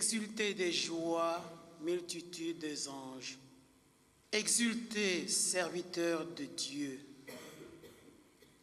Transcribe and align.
Exultez 0.00 0.54
des 0.54 0.72
joies, 0.72 1.44
multitude 1.82 2.58
des 2.58 2.88
anges. 2.88 3.36
Exultez, 4.32 5.28
serviteurs 5.28 6.24
de 6.24 6.46
Dieu. 6.46 6.98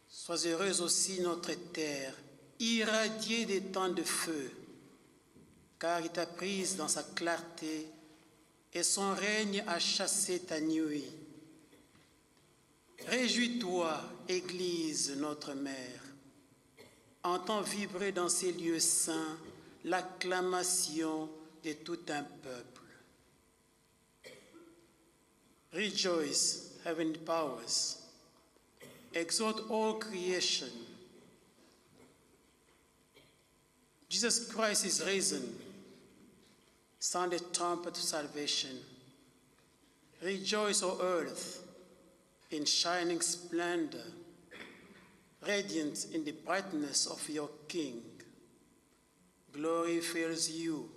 Sois 0.08 0.44
heureuse 0.48 0.80
aussi 0.80 1.20
notre 1.20 1.54
terre, 1.72 2.12
irradiée 2.58 3.44
des 3.46 3.60
temps 3.60 3.88
de 3.88 4.02
feu, 4.02 4.50
car 5.78 6.00
il 6.00 6.10
t'a 6.10 6.26
prise 6.26 6.74
dans 6.74 6.88
sa 6.88 7.04
clarté 7.04 7.86
et 8.72 8.82
son 8.82 9.14
règne 9.14 9.62
a 9.68 9.78
chassé 9.78 10.40
ta 10.40 10.60
nuit. 10.60 11.06
Réjouis-toi, 13.06 14.02
Église, 14.28 15.14
notre 15.16 15.54
mère. 15.54 16.02
Entends 17.22 17.62
vibrer 17.62 18.10
dans 18.10 18.28
ces 18.28 18.50
lieux 18.50 18.80
saints 18.80 19.38
l'acclamation 19.84 21.28
de 21.62 21.72
tout 21.72 22.00
un 22.08 22.24
peuple. 22.42 22.78
Rejoice, 25.72 26.78
heavenly 26.84 27.18
powers. 27.18 28.02
Exalt 29.14 29.70
all 29.70 29.94
creation. 29.94 30.68
Jesus 34.08 34.50
Christ 34.52 34.86
is 34.86 35.04
risen. 35.04 35.54
Sound 36.98 37.32
a 37.34 37.38
trumpet 37.38 37.96
of 37.96 38.02
salvation. 38.02 38.78
Rejoice, 40.22 40.82
O 40.82 40.98
earth, 41.00 41.62
in 42.50 42.64
shining 42.64 43.20
splendor, 43.20 44.02
radiant 45.46 46.06
in 46.12 46.24
the 46.24 46.32
brightness 46.32 47.06
of 47.06 47.28
your 47.28 47.50
King. 47.68 48.02
Glory 49.58 49.98
fills 49.98 50.48
you, 50.50 50.88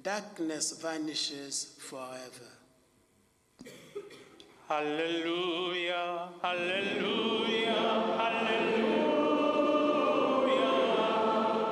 darkness 0.00 0.80
vanishes 0.80 1.74
forever. 1.76 2.50
Halleluja, 4.68 6.28
Halleluja, 6.40 7.74
Halleluja. 8.20 8.94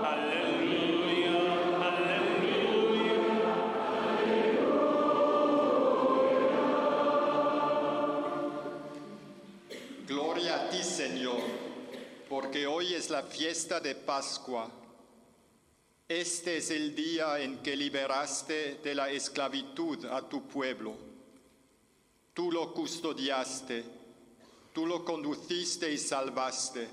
Halleluja, 0.03 1.37
Halleluja. 1.79 3.15
Gloria 10.09 10.55
a 10.57 10.69
ti, 10.69 10.83
Señor, 10.83 11.41
porque 12.29 12.67
hoy 12.67 12.95
es 12.95 13.09
la 13.09 13.23
fiesta 13.23 13.79
de 13.79 13.95
Pascua. 13.95 14.69
Este 16.09 16.57
es 16.57 16.71
el 16.71 16.95
día 16.95 17.39
en 17.39 17.59
que 17.59 17.77
liberaste 17.77 18.77
de 18.83 18.95
la 18.95 19.11
esclavitud 19.11 20.07
a 20.07 20.27
tu 20.27 20.49
pueblo. 20.49 20.97
Tú 22.33 22.51
lo 22.51 22.73
custodiaste, 22.73 23.85
tú 24.73 24.87
lo 24.87 25.05
conduciste 25.05 25.93
y 25.93 25.99
salvaste, 25.99 26.89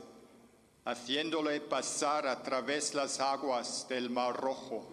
haciéndole 0.84 1.62
pasar 1.62 2.27
a 2.27 2.43
través 2.43 2.93
las 2.93 3.22
aguas 3.22 3.88
del 3.88 4.10
Mar 4.10 4.36
Rojo. 4.36 4.86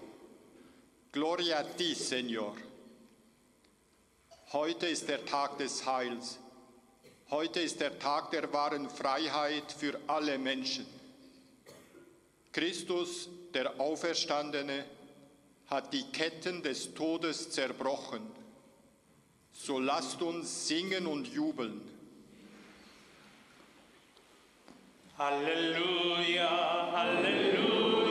Gloria 1.10 1.58
a 1.58 1.64
ti, 1.64 1.96
Señor. 1.96 2.54
Heute 4.52 4.88
ist 4.88 5.08
der 5.08 5.24
Tag 5.24 5.58
des 5.58 5.84
Heils. 5.84 6.38
Heute 7.28 7.60
ist 7.60 7.80
der 7.80 7.98
Tag 7.98 8.30
der 8.30 8.52
wahren 8.52 8.88
Freiheit 8.88 9.72
für 9.72 9.98
alle 10.06 10.38
Menschen. 10.38 10.86
Christus, 12.52 13.28
der 13.54 13.80
Auferstandene, 13.80 14.85
hat 15.68 15.92
die 15.92 16.04
Ketten 16.12 16.62
des 16.62 16.92
Todes 16.94 17.50
zerbrochen. 17.50 18.23
So 19.52 19.78
lasst 19.78 20.21
uns 20.23 20.68
singen 20.68 21.06
und 21.06 21.28
jubeln. 21.28 21.80
Halleluja, 25.18 26.92
Halleluja, 26.92 28.01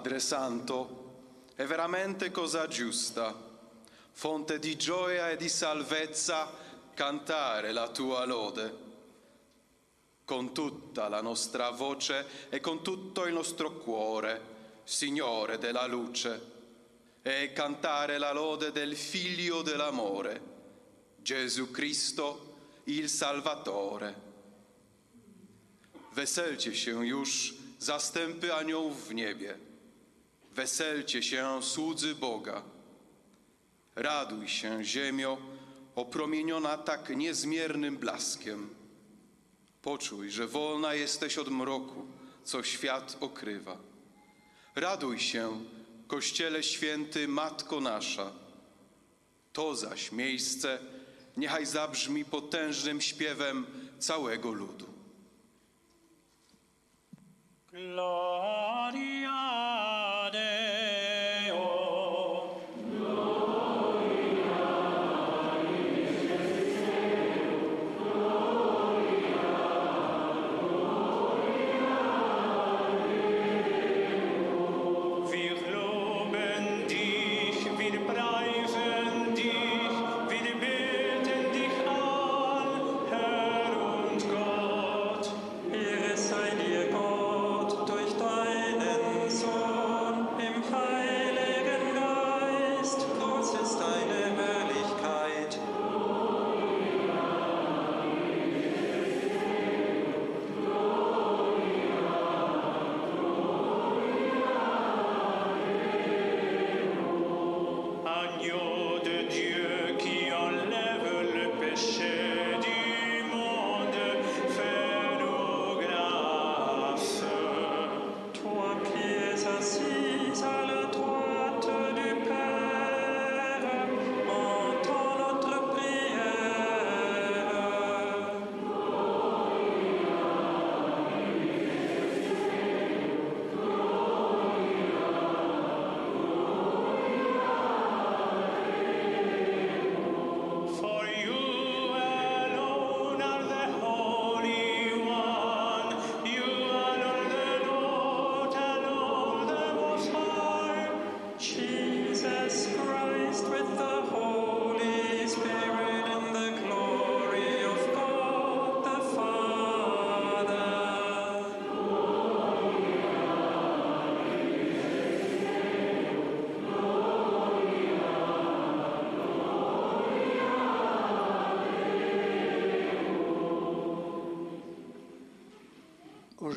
Padre 0.00 0.18
Santo, 0.18 1.44
è 1.54 1.66
veramente 1.66 2.30
cosa 2.30 2.66
giusta, 2.66 3.36
fonte 4.12 4.58
di 4.58 4.74
gioia 4.78 5.28
e 5.28 5.36
di 5.36 5.50
salvezza, 5.50 6.50
cantare 6.94 7.70
la 7.70 7.90
tua 7.90 8.24
lode. 8.24 8.78
Con 10.24 10.54
tutta 10.54 11.08
la 11.08 11.20
nostra 11.20 11.68
voce 11.68 12.48
e 12.48 12.60
con 12.60 12.82
tutto 12.82 13.26
il 13.26 13.34
nostro 13.34 13.72
cuore, 13.72 14.40
Signore 14.84 15.58
della 15.58 15.84
luce, 15.84 16.40
e 17.20 17.52
cantare 17.52 18.16
la 18.16 18.32
lode 18.32 18.72
del 18.72 18.96
Figlio 18.96 19.60
dell'amore, 19.60 20.40
Gesù 21.16 21.70
Cristo, 21.70 22.54
il 22.84 23.10
Salvatore. 23.10 24.28
Weselcie 26.14 26.74
się 26.74 27.06
już 27.06 27.54
zastępy 27.78 28.54
aniołów 28.54 29.08
w 29.08 29.14
niebie. 29.14 29.69
Weselcie 30.60 31.22
się 31.22 31.62
słudzy 31.62 32.14
Boga. 32.14 32.62
Raduj 33.96 34.48
się, 34.48 34.84
ziemio, 34.84 35.38
opromieniona 35.94 36.78
tak 36.78 37.16
niezmiernym 37.16 37.96
blaskiem. 37.96 38.74
Poczuj, 39.82 40.30
że 40.30 40.46
wolna 40.46 40.94
jesteś 40.94 41.38
od 41.38 41.48
mroku, 41.48 42.06
co 42.44 42.62
świat 42.62 43.16
okrywa. 43.20 43.76
Raduj 44.74 45.18
się, 45.18 45.64
Kościele 46.06 46.62
święty, 46.62 47.28
Matko 47.28 47.80
nasza. 47.80 48.32
To 49.52 49.76
zaś 49.76 50.12
miejsce 50.12 50.78
niechaj 51.36 51.66
zabrzmi 51.66 52.24
potężnym 52.24 53.00
śpiewem 53.00 53.66
całego 53.98 54.52
ludu. 54.52 54.86
Gloria 57.72 58.70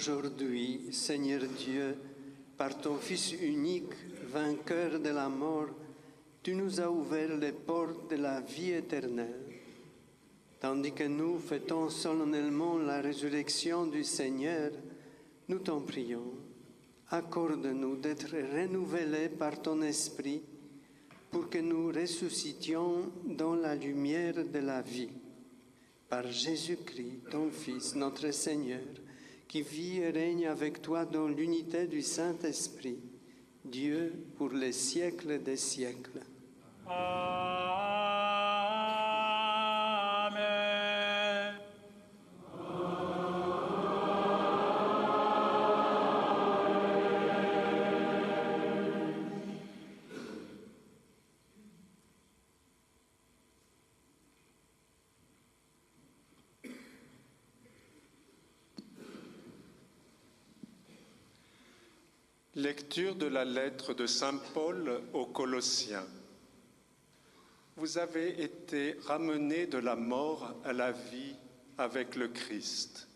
Aujourd'hui, 0.04 0.92
Seigneur 0.92 1.44
Dieu, 1.58 1.96
par 2.58 2.78
ton 2.78 2.98
Fils 2.98 3.32
unique, 3.32 3.94
vainqueur 4.34 5.00
de 5.00 5.08
la 5.08 5.30
mort, 5.30 5.70
tu 6.42 6.54
nous 6.56 6.82
as 6.82 6.92
ouvert 6.92 7.38
les 7.38 7.54
portes 7.54 8.10
de 8.10 8.18
la 8.18 8.42
vie 8.42 8.72
éternelle. 8.72 9.40
Tandis 10.60 10.92
que 10.92 11.06
nous 11.06 11.40
fêtons 11.40 11.90
solennellement 11.90 12.80
la 12.80 13.00
résurrection 13.00 13.86
du 13.86 14.04
Seigneur, 14.04 14.72
nous 15.48 15.60
t'en 15.60 15.80
prions. 15.80 16.34
Accorde-nous 17.10 17.96
d'être 17.96 18.36
renouvelés 18.36 19.30
par 19.30 19.62
ton 19.62 19.82
Esprit 19.84 20.42
pour 21.32 21.50
que 21.50 21.60
nous 21.60 21.94
ressuscitions 21.94 23.10
dans 23.24 23.56
la 23.56 23.74
lumière 23.74 24.44
de 24.44 24.60
la 24.60 24.82
vie. 24.82 25.12
Par 26.10 26.30
Jésus-Christ, 26.30 27.30
ton 27.32 27.50
Fils, 27.50 27.96
notre 27.96 28.32
Seigneur, 28.32 28.82
qui 29.48 29.62
vit 29.62 30.00
et 30.00 30.10
règne 30.10 30.48
avec 30.48 30.82
toi 30.82 31.06
dans 31.06 31.28
l'unité 31.28 31.88
du 31.88 32.02
Saint-Esprit, 32.02 33.00
Dieu 33.64 34.14
pour 34.38 34.50
les 34.50 34.72
siècles 34.72 35.42
des 35.42 35.58
siècles. 35.58 36.22
Lecture 62.64 63.16
de 63.16 63.26
la 63.26 63.44
lettre 63.44 63.94
de 63.94 64.08
Saint 64.08 64.38
Paul 64.54 65.02
aux 65.12 65.26
Colossiens. 65.26 66.08
Vous 67.76 67.98
avez 67.98 68.42
été 68.42 68.96
ramenés 69.06 69.68
de 69.68 69.80
la 69.80 69.98
mort 69.98 70.56
à 70.64 70.72
la 70.72 70.94
vie 70.94 71.36
avec 71.78 72.16
le 72.16 72.30
Christ. 72.30 73.10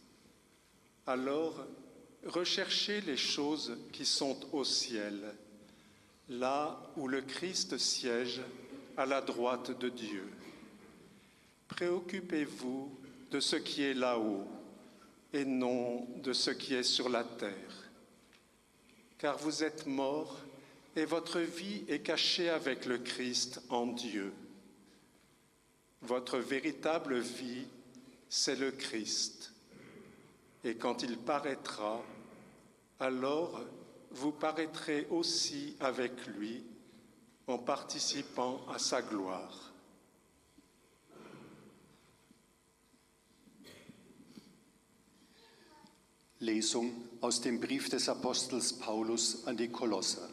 Alors, 1.05 1.65
recherchez 2.25 2.99
les 2.99 3.15
choses 3.15 3.77
qui 3.93 4.03
sont 4.03 4.37
au 4.51 4.65
ciel, 4.65 5.33
là 6.27 6.77
où 6.97 7.07
le 7.07 7.21
Christ 7.21 7.77
siège 7.77 8.41
à 8.97 9.05
la 9.05 9.21
droite 9.21 9.79
de 9.79 9.87
Dieu. 9.87 10.29
Préoccupez-vous 11.69 12.99
de 13.31 13.39
ce 13.39 13.55
qui 13.55 13.83
est 13.83 13.93
là-haut 13.93 14.45
et 15.31 15.45
non 15.45 16.05
de 16.21 16.33
ce 16.33 16.51
qui 16.51 16.73
est 16.73 16.83
sur 16.83 17.07
la 17.07 17.23
terre 17.23 17.76
car 19.17 19.37
vous 19.37 19.63
êtes 19.63 19.85
morts 19.85 20.37
et 20.95 21.05
votre 21.05 21.39
vie 21.39 21.83
est 21.87 21.99
cachée 21.99 22.49
avec 22.49 22.85
le 22.85 22.97
Christ 22.97 23.61
en 23.69 23.87
Dieu. 23.87 24.33
Votre 26.01 26.37
véritable 26.37 27.19
vie, 27.19 27.67
c'est 28.29 28.55
le 28.55 28.71
Christ. 28.71 29.53
Et 30.63 30.75
quand 30.75 31.03
il 31.03 31.17
paraîtra, 31.17 32.01
alors 32.99 33.61
vous 34.11 34.31
paraîtrez 34.31 35.07
aussi 35.09 35.75
avec 35.79 36.27
lui 36.27 36.63
en 37.47 37.57
participant 37.57 38.61
à 38.73 38.79
sa 38.79 39.01
gloire. 39.01 39.66
Lesung 46.39 46.93
aus 47.19 47.41
dem 47.41 47.59
Brief 47.59 47.89
des 47.89 48.07
Apostels 48.09 48.73
Paulus 48.73 49.47
an 49.47 49.57
die 49.57 49.69
Kolosser. 49.69 50.29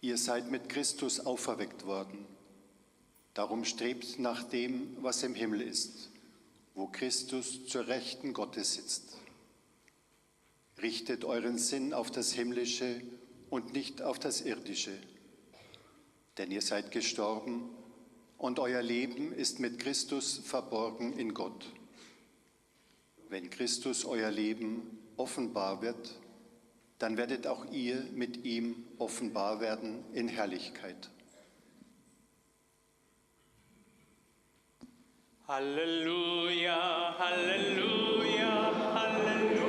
Ihr 0.00 0.16
seid 0.16 0.50
mit 0.50 0.70
Christus 0.70 1.20
auferweckt 1.20 1.84
worden. 1.84 2.24
Darum 3.34 3.64
strebt 3.64 4.18
nach 4.18 4.44
dem, 4.44 4.96
was 5.02 5.22
im 5.22 5.34
Himmel 5.34 5.60
ist, 5.60 6.10
wo 6.74 6.86
Christus 6.86 7.66
zur 7.66 7.86
Rechten 7.86 8.32
Gottes 8.32 8.74
sitzt. 8.74 9.16
Richtet 10.80 11.24
euren 11.26 11.58
Sinn 11.58 11.92
auf 11.92 12.10
das 12.10 12.32
Himmlische 12.32 13.02
und 13.50 13.74
nicht 13.74 14.00
auf 14.00 14.18
das 14.18 14.40
Irdische. 14.40 14.98
Denn 16.38 16.50
ihr 16.50 16.62
seid 16.62 16.90
gestorben 16.92 17.68
und 18.38 18.58
euer 18.58 18.82
Leben 18.82 19.32
ist 19.32 19.60
mit 19.60 19.78
Christus 19.78 20.40
verborgen 20.42 21.12
in 21.18 21.34
Gott. 21.34 21.66
Wenn 23.32 23.48
Christus 23.48 24.04
euer 24.04 24.30
Leben 24.30 24.98
offenbar 25.16 25.80
wird, 25.80 26.20
dann 26.98 27.16
werdet 27.16 27.46
auch 27.46 27.64
ihr 27.72 28.04
mit 28.12 28.44
ihm 28.44 28.84
offenbar 28.98 29.58
werden 29.58 30.04
in 30.12 30.28
Herrlichkeit. 30.28 31.08
Halleluja, 35.48 37.16
Halleluja, 37.18 38.92
Halleluja. 38.92 39.62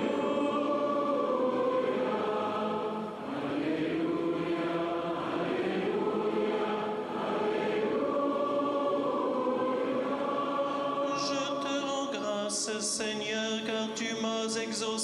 Je 11.30 11.62
te 11.62 11.74
rends 11.80 12.12
grâce, 12.12 12.98
Seigneur, 12.98 13.23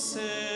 say. 0.09 0.48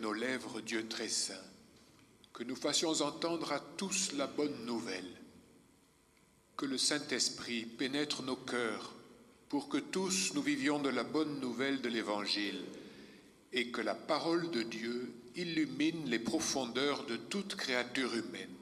Nos 0.00 0.12
lèvres, 0.12 0.60
Dieu 0.60 0.88
très 0.88 1.08
saint, 1.08 1.34
que 2.32 2.44
nous 2.44 2.56
fassions 2.56 3.00
entendre 3.02 3.52
à 3.52 3.60
tous 3.60 4.12
la 4.12 4.26
bonne 4.26 4.64
nouvelle, 4.64 5.10
que 6.56 6.66
le 6.66 6.78
Saint-Esprit 6.78 7.64
pénètre 7.64 8.22
nos 8.22 8.36
cœurs 8.36 8.94
pour 9.48 9.68
que 9.68 9.78
tous 9.78 10.32
nous 10.34 10.42
vivions 10.42 10.78
de 10.78 10.88
la 10.88 11.02
bonne 11.02 11.40
nouvelle 11.40 11.82
de 11.82 11.88
l'Évangile 11.88 12.64
et 13.52 13.68
que 13.68 13.80
la 13.80 13.96
parole 13.96 14.50
de 14.50 14.62
Dieu 14.62 15.12
illumine 15.34 16.08
les 16.08 16.18
profondeurs 16.18 17.04
de 17.06 17.16
toute 17.16 17.56
créature 17.56 18.14
humaine. 18.14 18.54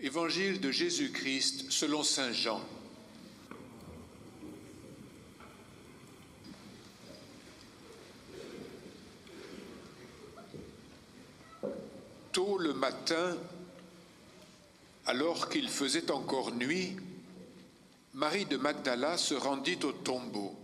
Évangile 0.00 0.60
de 0.60 0.70
Jésus-Christ 0.70 1.70
selon 1.70 2.02
Saint 2.02 2.32
Jean. 2.32 2.64
Tôt 12.32 12.58
le 12.58 12.67
matin, 12.78 13.36
alors 15.04 15.48
qu'il 15.48 15.68
faisait 15.68 16.10
encore 16.10 16.54
nuit, 16.54 16.96
Marie 18.14 18.46
de 18.46 18.56
Magdala 18.56 19.18
se 19.18 19.34
rendit 19.34 19.78
au 19.84 19.92
tombeau. 19.92 20.54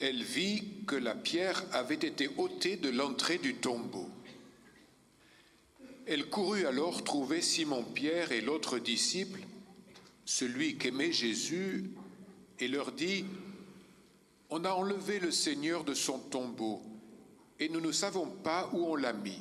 Elle 0.00 0.22
vit 0.22 0.64
que 0.86 0.96
la 0.96 1.14
pierre 1.14 1.64
avait 1.72 1.94
été 1.94 2.28
ôtée 2.36 2.76
de 2.76 2.90
l'entrée 2.90 3.38
du 3.38 3.54
tombeau. 3.54 4.08
Elle 6.06 6.26
courut 6.26 6.66
alors 6.66 7.02
trouver 7.04 7.40
Simon-Pierre 7.40 8.32
et 8.32 8.40
l'autre 8.40 8.78
disciple, 8.78 9.40
celui 10.24 10.76
qu'aimait 10.76 11.12
Jésus, 11.12 11.90
et 12.58 12.68
leur 12.68 12.92
dit, 12.92 13.24
On 14.50 14.64
a 14.64 14.72
enlevé 14.72 15.20
le 15.20 15.30
Seigneur 15.30 15.84
de 15.84 15.94
son 15.94 16.18
tombeau, 16.18 16.82
et 17.58 17.68
nous 17.68 17.80
ne 17.80 17.92
savons 17.92 18.26
pas 18.26 18.68
où 18.74 18.84
on 18.86 18.96
l'a 18.96 19.12
mis. 19.12 19.40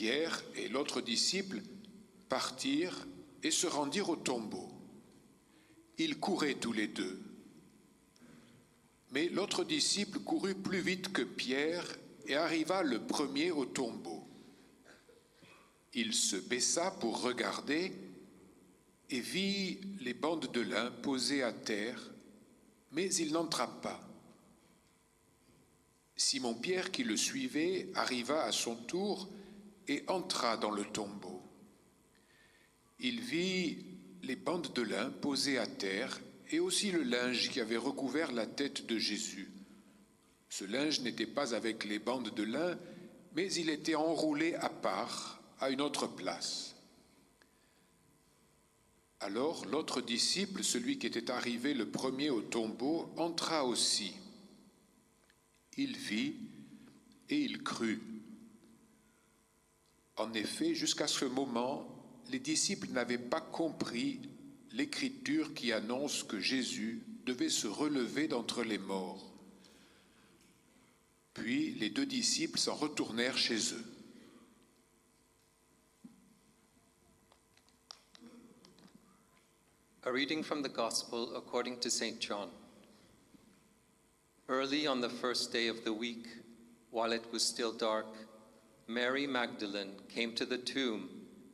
Pierre 0.00 0.42
et 0.56 0.68
l'autre 0.68 1.02
disciple 1.02 1.60
partirent 2.30 3.06
et 3.42 3.50
se 3.50 3.66
rendirent 3.66 4.08
au 4.08 4.16
tombeau. 4.16 4.66
Ils 5.98 6.18
couraient 6.18 6.54
tous 6.54 6.72
les 6.72 6.86
deux. 6.88 7.20
Mais 9.10 9.28
l'autre 9.28 9.62
disciple 9.62 10.18
courut 10.20 10.54
plus 10.54 10.80
vite 10.80 11.12
que 11.12 11.20
Pierre 11.20 11.84
et 12.26 12.34
arriva 12.34 12.82
le 12.82 12.98
premier 13.06 13.50
au 13.50 13.66
tombeau. 13.66 14.26
Il 15.92 16.14
se 16.14 16.36
baissa 16.36 16.92
pour 16.92 17.20
regarder 17.20 17.92
et 19.10 19.20
vit 19.20 19.80
les 20.00 20.14
bandes 20.14 20.50
de 20.50 20.62
lin 20.62 20.90
posées 20.90 21.42
à 21.42 21.52
terre, 21.52 22.10
mais 22.92 23.14
il 23.16 23.32
n'entra 23.32 23.66
pas. 23.82 24.00
Simon-Pierre, 26.16 26.90
qui 26.90 27.04
le 27.04 27.18
suivait, 27.18 27.90
arriva 27.94 28.44
à 28.44 28.52
son 28.52 28.76
tour 28.76 29.28
et 29.90 30.04
entra 30.06 30.56
dans 30.56 30.70
le 30.70 30.84
tombeau. 30.84 31.42
Il 33.00 33.20
vit 33.20 33.84
les 34.22 34.36
bandes 34.36 34.72
de 34.72 34.82
lin 34.82 35.10
posées 35.10 35.58
à 35.58 35.66
terre 35.66 36.20
et 36.50 36.60
aussi 36.60 36.92
le 36.92 37.02
linge 37.02 37.50
qui 37.50 37.60
avait 37.60 37.76
recouvert 37.76 38.30
la 38.30 38.46
tête 38.46 38.86
de 38.86 38.98
Jésus. 38.98 39.50
Ce 40.48 40.64
linge 40.64 41.00
n'était 41.00 41.26
pas 41.26 41.56
avec 41.56 41.84
les 41.84 41.98
bandes 41.98 42.32
de 42.32 42.42
lin, 42.44 42.78
mais 43.34 43.52
il 43.54 43.68
était 43.68 43.96
enroulé 43.96 44.54
à 44.54 44.68
part, 44.68 45.42
à 45.58 45.70
une 45.70 45.80
autre 45.80 46.06
place. 46.06 46.76
Alors 49.18 49.66
l'autre 49.66 50.00
disciple, 50.00 50.62
celui 50.62 50.98
qui 50.98 51.08
était 51.08 51.32
arrivé 51.32 51.74
le 51.74 51.90
premier 51.90 52.30
au 52.30 52.42
tombeau, 52.42 53.12
entra 53.16 53.64
aussi. 53.64 54.14
Il 55.76 55.96
vit 55.96 56.36
et 57.28 57.38
il 57.38 57.64
crut. 57.64 58.00
En 60.20 60.34
effet, 60.34 60.74
jusqu'à 60.74 61.06
ce 61.06 61.24
moment, 61.24 61.88
les 62.28 62.40
disciples 62.40 62.88
n'avaient 62.90 63.16
pas 63.16 63.40
compris 63.40 64.20
l'écriture 64.70 65.54
qui 65.54 65.72
annonce 65.72 66.24
que 66.24 66.38
Jésus 66.38 67.02
devait 67.24 67.48
se 67.48 67.66
relever 67.66 68.28
d'entre 68.28 68.62
les 68.62 68.76
morts. 68.76 69.32
Puis 71.32 71.70
les 71.76 71.88
deux 71.88 72.04
disciples 72.04 72.58
s'en 72.58 72.74
retournèrent 72.74 73.38
chez 73.38 73.72
eux. 73.72 73.84
A 80.02 80.12
reading 80.12 80.42
from 80.42 80.62
the 80.62 80.70
Gospel 80.70 81.34
according 81.34 81.78
to 81.78 81.88
St. 81.88 82.20
John. 82.20 82.50
Early 84.50 84.86
on 84.86 85.00
the 85.00 85.08
first 85.08 85.50
day 85.50 85.68
of 85.68 85.82
the 85.84 85.94
week, 85.94 86.26
while 86.90 87.12
it 87.12 87.24
was 87.32 87.40
still 87.40 87.72
dark, 87.72 88.06
Mary 88.90 89.24
Magdalene 89.24 89.92
came 90.08 90.34
to 90.34 90.44
the 90.44 90.58
tomb 90.58 91.08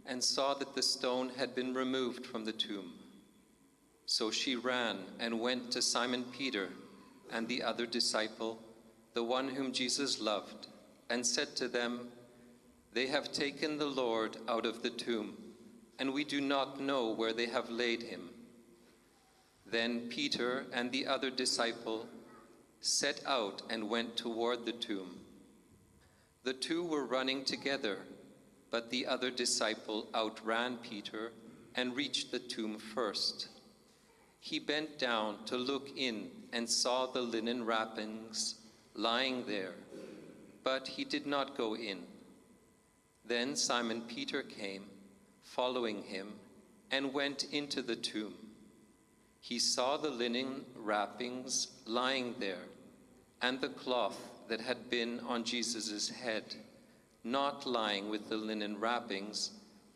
and 0.07 0.25
saw 0.25 0.55
that 0.55 0.75
the 0.75 0.83
stone 0.83 1.31
had 1.37 1.55
been 1.55 1.75
removed 1.75 2.25
from 2.25 2.47
the 2.47 2.53
tomb. 2.53 2.95
So 4.07 4.31
she 4.31 4.57
ran 4.57 5.01
and 5.21 5.39
went 5.39 5.71
to 5.73 5.83
Simon 5.83 6.25
Peter 6.33 6.71
and 7.31 7.47
the 7.47 7.63
other 7.63 7.85
disciple, 7.85 8.59
the 9.13 9.23
one 9.23 9.49
whom 9.49 9.73
Jesus 9.73 10.19
loved, 10.19 10.69
and 11.11 11.27
said 11.27 11.55
to 11.57 11.69
them, 11.69 12.09
They 12.95 13.09
have 13.09 13.33
taken 13.33 13.77
the 13.77 13.85
Lord 13.85 14.39
out 14.49 14.65
of 14.65 14.83
the 14.83 14.89
tomb, 14.89 15.37
and 15.99 16.15
we 16.15 16.25
do 16.25 16.41
not 16.41 16.81
know 16.81 17.11
where 17.11 17.35
they 17.35 17.49
have 17.49 17.69
laid 17.69 18.05
him. 18.05 18.31
Then 19.67 20.09
Peter 20.09 20.65
and 20.73 20.91
the 20.91 21.07
other 21.07 21.29
disciple 21.29 22.09
set 22.81 23.21
out 23.27 23.61
and 23.69 23.91
went 23.91 24.17
toward 24.17 24.65
the 24.65 24.73
tomb. 24.73 25.26
The 26.47 26.53
two 26.53 26.85
were 26.85 27.05
running 27.05 27.45
together, 27.45 27.99
but 28.71 28.89
the 28.91 29.05
other 29.05 29.33
disciple 29.33 30.07
outran 30.15 30.77
Peter 30.77 31.33
and 31.75 31.97
reached 31.97 32.31
the 32.31 32.39
tomb 32.39 32.79
first. 32.79 33.49
He 34.39 34.61
bent 34.61 34.97
down 34.97 35.45
to 35.47 35.57
look 35.57 35.89
in 35.97 36.31
and 36.53 36.71
saw 36.71 37.07
the 37.07 37.21
linen 37.21 37.67
wrappings 37.67 38.61
lying 38.95 39.45
there, 39.49 39.75
but 40.63 40.87
he 40.87 41.05
did 41.05 41.27
not 41.27 41.57
go 41.57 41.75
in. 41.75 42.05
Then 43.25 43.57
Simon 43.57 44.03
Peter 44.03 44.45
came, 44.45 44.85
following 45.43 46.05
him, 46.05 46.35
and 46.93 47.13
went 47.13 47.43
into 47.51 47.83
the 47.83 47.97
tomb. 47.97 48.35
He 49.41 49.59
saw 49.59 49.97
the 49.97 50.11
linen 50.11 50.65
wrappings 50.77 51.73
lying 51.87 52.37
there, 52.39 52.69
and 53.43 53.61
the 53.61 53.71
cloth 53.71 54.36
that 54.49 54.61
had 54.61 54.91
been 54.91 55.21
on 55.21 55.45
Jesus' 55.45 56.09
head, 56.09 56.55
not 57.25 57.67
lying 57.67 58.09
with 58.09 58.29
the 58.29 58.37
linen 58.37 58.79
wrappings, 58.79 59.51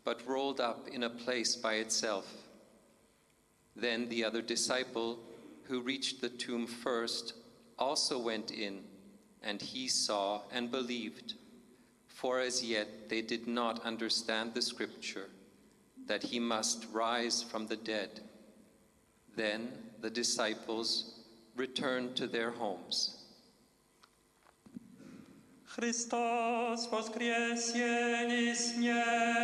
but 0.04 0.26
rolled 0.26 0.60
up 0.60 0.88
in 0.88 1.04
a 1.04 1.10
place 1.10 1.56
by 1.56 1.74
itself. 1.74 2.26
Then 3.76 4.08
the 4.08 4.24
other 4.24 4.42
disciple, 4.42 5.18
who 5.64 5.80
reached 5.80 6.20
the 6.20 6.28
tomb 6.28 6.66
first, 6.66 7.34
also 7.78 8.18
went 8.18 8.50
in, 8.50 8.80
and 9.42 9.62
he 9.62 9.88
saw 9.88 10.42
and 10.52 10.70
believed. 10.70 11.34
For 12.08 12.40
as 12.40 12.62
yet 12.62 13.08
they 13.08 13.22
did 13.22 13.46
not 13.46 13.84
understand 13.84 14.52
the 14.52 14.62
scripture, 14.62 15.28
that 16.06 16.22
he 16.22 16.38
must 16.38 16.86
rise 16.92 17.42
from 17.42 17.66
the 17.66 17.76
dead. 17.76 18.20
Then 19.36 19.70
the 20.00 20.10
disciples 20.10 21.20
returned 21.56 22.16
to 22.16 22.26
their 22.26 22.50
homes. 22.50 23.19
Христос 25.69 26.89
воскресе 26.89 28.49
из 28.51 28.75
мертвых, 28.77 29.38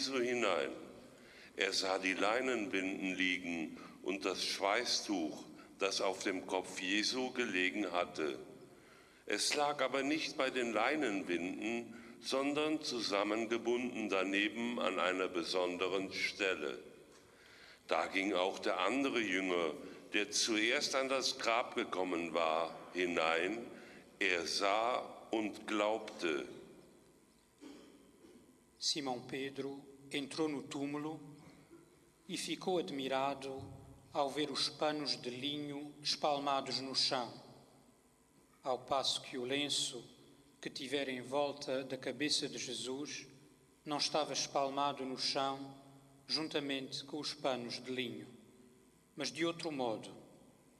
Jesu 0.00 0.18
hinein. 0.18 0.70
Er 1.56 1.74
sah 1.74 1.98
die 1.98 2.14
Leinenbinden 2.14 3.14
liegen 3.16 3.76
und 4.02 4.24
das 4.24 4.42
Schweißtuch, 4.42 5.44
das 5.78 6.00
auf 6.00 6.22
dem 6.22 6.46
Kopf 6.46 6.80
Jesu 6.80 7.32
gelegen 7.32 7.92
hatte. 7.92 8.38
Es 9.26 9.54
lag 9.54 9.82
aber 9.82 10.02
nicht 10.02 10.38
bei 10.38 10.48
den 10.48 10.72
Leinenbinden, 10.72 11.94
sondern 12.22 12.80
zusammengebunden 12.80 14.08
daneben 14.08 14.80
an 14.80 14.98
einer 14.98 15.28
besonderen 15.28 16.10
Stelle. 16.14 16.78
Da 17.86 18.06
ging 18.06 18.32
auch 18.32 18.58
der 18.58 18.80
andere 18.80 19.20
Jünger, 19.20 19.74
der 20.14 20.30
zuerst 20.30 20.94
an 20.94 21.10
das 21.10 21.38
Grab 21.38 21.74
gekommen 21.74 22.32
war, 22.32 22.74
hinein. 22.94 23.58
Er 24.18 24.46
sah 24.46 25.00
und 25.30 25.66
glaubte. 25.66 26.46
Simão 28.78 29.20
Pedro 29.28 29.89
entrou 30.16 30.48
no 30.48 30.62
túmulo 30.62 31.20
e 32.28 32.36
ficou 32.36 32.78
admirado 32.78 33.62
ao 34.12 34.28
ver 34.28 34.50
os 34.50 34.68
panos 34.68 35.20
de 35.20 35.30
linho 35.30 35.94
espalmados 36.02 36.80
no 36.80 36.94
chão, 36.94 37.32
ao 38.62 38.78
passo 38.78 39.20
que 39.22 39.38
o 39.38 39.44
lenço 39.44 40.04
que 40.60 40.68
tivera 40.68 41.10
em 41.10 41.22
volta 41.22 41.84
da 41.84 41.96
cabeça 41.96 42.48
de 42.48 42.58
Jesus 42.58 43.26
não 43.84 43.98
estava 43.98 44.32
espalmado 44.32 45.04
no 45.04 45.18
chão 45.18 45.74
juntamente 46.26 47.04
com 47.04 47.18
os 47.18 47.32
panos 47.32 47.82
de 47.82 47.90
linho, 47.90 48.26
mas 49.16 49.32
de 49.32 49.44
outro 49.44 49.72
modo, 49.72 50.14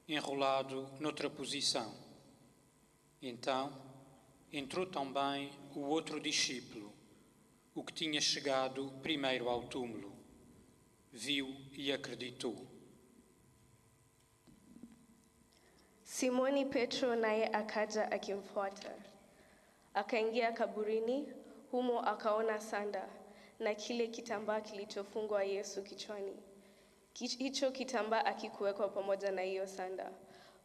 enrolado 0.07 0.89
noutra 1.01 1.31
posição. 1.31 1.93
Então 3.23 3.73
entrou 4.53 4.87
também 4.87 5.51
o 5.75 5.81
outro 5.81 6.21
discípulo, 6.21 6.93
o 7.75 7.83
que 7.85 7.93
tinha 7.93 8.21
chegado 8.21 8.91
primeiro 9.03 9.49
ao 9.49 9.63
túmulo. 9.69 10.13
Viu 11.13 11.49
e 11.73 11.93
acreditou. 11.93 12.67
Simoni 16.05 16.65
Petro 16.67 17.15
naye 17.17 17.47
akaja 17.53 18.11
akimfuata. 18.11 18.91
Akaingia 19.95 20.53
kaburini, 20.53 21.29
humo 21.71 22.01
akaona 22.01 22.61
sanda 22.61 23.09
na 23.59 23.75
kile 23.75 24.07
kitambaa 24.09 24.61
kilichofungwa 24.61 25.45
Yesu 25.45 25.83
kichwani. 25.83 26.37
Ki- 27.13 27.27
Hicho 27.27 27.71
kitambaa 27.71 28.25
akikuwekwa 28.25 28.89
pamoja 28.89 29.31
na 29.33 29.43
hiyo 29.43 29.67
sanda, 29.67 30.11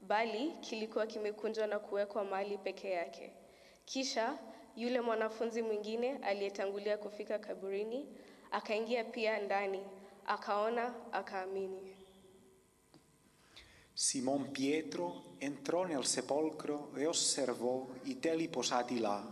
bali 0.02 0.52
kilikuwa 0.62 1.08
kimekunjwa 1.08 1.68
na 1.68 1.80
kuwekwa 1.80 2.24
mahali 2.26 2.58
peke 2.58 2.90
yake. 2.90 3.32
Kisha 3.86 4.38
yule 4.76 5.02
mwanafunzi 5.02 5.62
mwingine 5.62 6.18
aliyetangulia 6.18 6.98
kufika 6.98 7.40
kaburini 7.40 8.06
akaingia 8.52 9.04
pia 9.04 9.42
ndani, 9.42 9.80
akaona, 10.26 10.94
akaamini. 11.12 11.96
Simon 13.94 14.52
Pietro 14.52 15.24
entrò 15.40 15.86
nel 15.86 16.04
sepolcro 16.06 16.92
e 16.98 17.06
osservò 17.06 17.88
i 18.04 18.20
teli 18.20 18.50
posati 18.50 19.00
là 19.00 19.24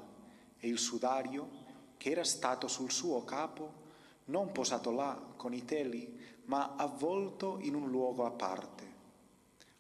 e 0.60 0.68
il 0.68 0.78
sudario 0.78 1.50
che 1.98 2.12
era 2.12 2.24
stato 2.24 2.68
sul 2.68 2.92
suo 2.92 3.24
capo, 3.26 3.82
non 4.26 4.52
posato 4.52 4.92
là 4.92 5.20
con 5.36 5.54
i 5.54 5.66
teli, 5.66 6.18
ma 6.46 6.76
avvolto 6.78 7.60
in 7.62 7.76
un 7.76 7.90
luogo 7.90 8.26
a 8.26 8.32
parte. 8.32 8.92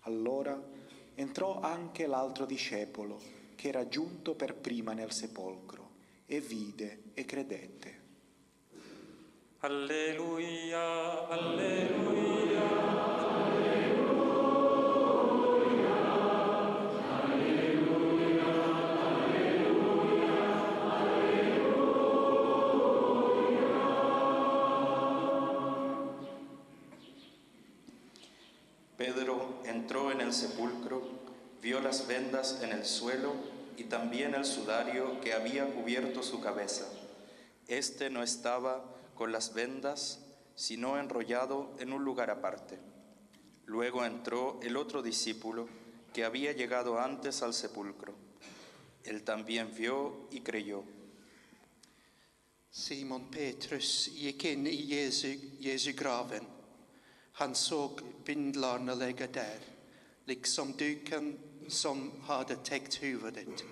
Allora 0.02 0.62
entrò 1.15 1.62
anche 1.62 2.06
l'altro 2.08 2.45
discepolo, 2.45 3.19
che 3.63 3.69
era 3.69 3.88
giunto 3.88 4.36
per 4.36 4.56
prima 4.56 4.91
nel 4.91 5.13
sepolcro, 5.13 5.91
e 6.26 6.41
vide 6.41 7.04
e 7.13 7.23
credette. 7.23 8.02
Alleluia, 9.60 11.30
alleluia. 11.30 12.62
Pedro 28.97 29.62
entró 29.63 30.12
en 30.12 30.19
el 30.19 30.34
sepulcro, 30.34 31.02
vio 31.62 31.80
las 31.80 32.06
vendas 32.08 32.60
en 32.62 32.73
el 32.73 32.84
suelo 32.84 33.53
y 33.77 33.86
también 33.86 34.36
el 34.36 34.45
sudario 34.45 35.19
que 35.21 35.33
había 35.33 35.65
cubierto 35.65 36.23
su 36.23 36.39
cabeza. 36.41 36.86
Este 37.67 38.09
no 38.09 38.23
estaba 38.23 38.83
con 39.15 39.31
las 39.31 39.53
vendas, 39.53 40.19
sino 40.55 40.99
enrollado 40.99 41.73
en 41.79 41.93
un 41.93 42.03
lugar 42.03 42.29
aparte. 42.29 42.79
Luego 43.65 44.05
entró 44.05 44.59
el 44.62 44.77
otro 44.77 45.01
discípulo 45.01 45.67
que 46.13 46.25
había 46.25 46.51
llegado 46.51 46.99
antes 46.99 47.41
al 47.41 47.53
sepulcro. 47.53 48.13
Él 49.03 49.23
también 49.23 49.73
vio 49.75 50.27
y 50.31 50.41
creyó. 50.41 50.83
Simon 52.69 53.29
Petrus 53.29 54.12
gick 54.13 54.45
in 54.45 54.67
i 54.67 54.88
Jesu, 54.88 55.27
Jesu 55.59 55.93
graven. 55.95 56.47
Han 57.33 57.55
såg 57.55 58.01
bindlarna 58.25 58.95
lägga 58.95 59.27
där, 59.27 59.59
liksom 60.25 60.73
som 61.67 62.12
hade 62.21 62.56
täckt 62.56 63.04
huvudet. 63.04 63.63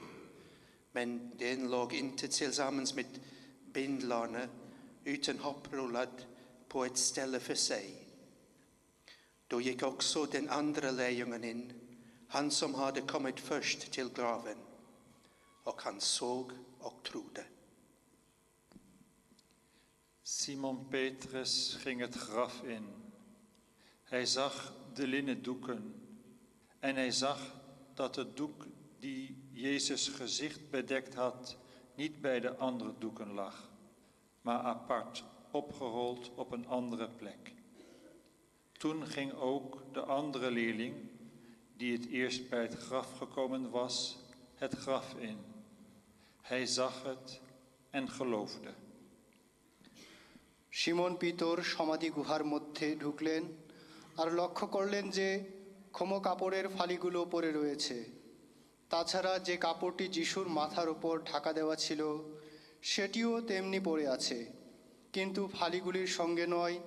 Men 0.92 1.32
den 1.38 1.72
låg 1.72 1.94
inte 1.94 2.28
tillsammans 2.28 2.96
med 2.96 3.06
bindlarna 3.74 4.48
utan 5.04 5.40
hoprullad 5.40 6.26
på 6.68 6.86
ett 6.86 6.98
ställe 6.98 7.40
för 7.40 7.56
sig. 7.56 8.08
Då 9.48 9.62
gick 9.62 9.84
också 9.84 10.26
den 10.26 10.50
andra 10.50 10.92
lärjungen 10.92 11.44
in, 11.44 11.74
han 12.28 12.52
som 12.52 12.76
hade 12.76 13.02
kommit 13.02 13.40
först 13.40 13.92
till 13.92 14.10
graven. 14.10 14.58
Och 15.64 15.82
han 15.82 16.02
såg 16.02 16.52
och 16.80 17.04
trodde. 17.04 17.46
Simon 20.24 20.90
Petrus 20.92 21.78
ging 21.84 22.02
het 22.02 22.16
graf 22.16 22.64
in. 22.64 22.88
Hij 24.04 24.26
zag 24.26 24.52
de 24.96 25.08
linnen 25.08 25.44
doeken 25.44 25.94
en 26.80 26.96
hij 26.96 27.12
zag 27.12 27.38
dat 27.95 28.17
het 28.17 28.37
doek 28.37 28.67
die 28.99 29.49
Jezus 29.53 30.09
gezicht 30.09 30.71
bedekt 30.71 31.15
had 31.15 31.57
niet 31.95 32.21
bij 32.21 32.41
de 32.41 32.57
andere 32.57 32.93
doeken 32.99 33.33
lag, 33.33 33.69
maar 34.41 34.59
apart 34.59 35.25
opgerold 35.51 36.31
op 36.35 36.53
een 36.53 36.67
andere 36.67 37.09
plek. 37.09 37.53
Toen 38.73 39.07
ging 39.07 39.33
ook 39.33 39.83
de 39.93 40.01
andere 40.01 40.51
leerling, 40.51 40.95
die 41.77 41.93
het 41.93 42.07
eerst 42.07 42.49
bij 42.49 42.63
het 42.63 42.75
graf 42.75 43.19
gekomen 43.19 43.71
was, 43.71 44.17
het 44.55 44.75
graf 44.75 45.15
in. 45.15 45.39
Hij 46.41 46.67
zag 46.67 47.03
het 47.03 47.41
en 47.91 48.09
geloofde. 48.09 48.71
Simon 50.81 51.13
Peter 51.17 51.57
সমাধি 51.63 52.09
গুহার 52.17 52.43
মধ্যে 52.53 52.87
ঢুকলেন 53.03 53.43
আর 54.21 54.29
লক্ষ্য 54.41 54.67
করলেন 54.67 55.05
যে 55.11 55.29
ক্ষম 55.92 56.20
কাপড়ের 56.20 56.68
ফালিগুলো 56.68 57.26
পরে 57.26 57.52
রয়েছে। 57.52 58.06
তাছাড়া 58.90 59.40
যে 59.40 59.58
কাপড়টি 59.58 60.08
যিশুর 60.08 60.48
মাথার 60.48 60.90
ওপর 60.90 61.22
ঢাকা 61.22 61.54
দেওয়া 61.54 61.76
ছিল, 61.76 62.02
সেটিও 62.82 63.42
তেমনি 63.42 63.80
পড়ে 63.80 64.08
আছে। 64.08 64.46
কিন্তু 65.14 65.50
ফালিগুলির 65.60 66.08
সঙ্গে 66.08 66.46
নয়, 66.50 66.80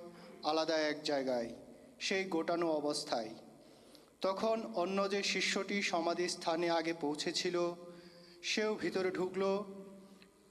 আলাদা 0.43 0.77
এক 0.77 1.03
জায়গায়, 1.03 1.49
সেই 1.99 2.23
গোটানো 2.23 2.71
অবস্থায়। 2.71 3.29
তখন 4.21 4.61
অন্য 4.75 5.11
যে 5.11 5.23
শিষ্যটি 5.23 5.81
সমাধি 5.81 6.27
স্থানে 6.29 6.69
আগে 6.69 6.93
পৌঁছেছিল, 6.93 7.73
সেও 8.43 8.75
ভিতরে 8.75 9.11
ঢুকলো, 9.11 9.65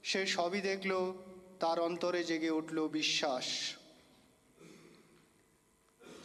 সে 0.03 0.25
সবই 0.25 0.61
দেখল, 0.61 1.13
তার 1.59 1.79
অন্তরে 1.79 2.23
জেগে 2.23 2.49
উঠল 2.49 2.87
বিশ্বাস। 2.87 3.45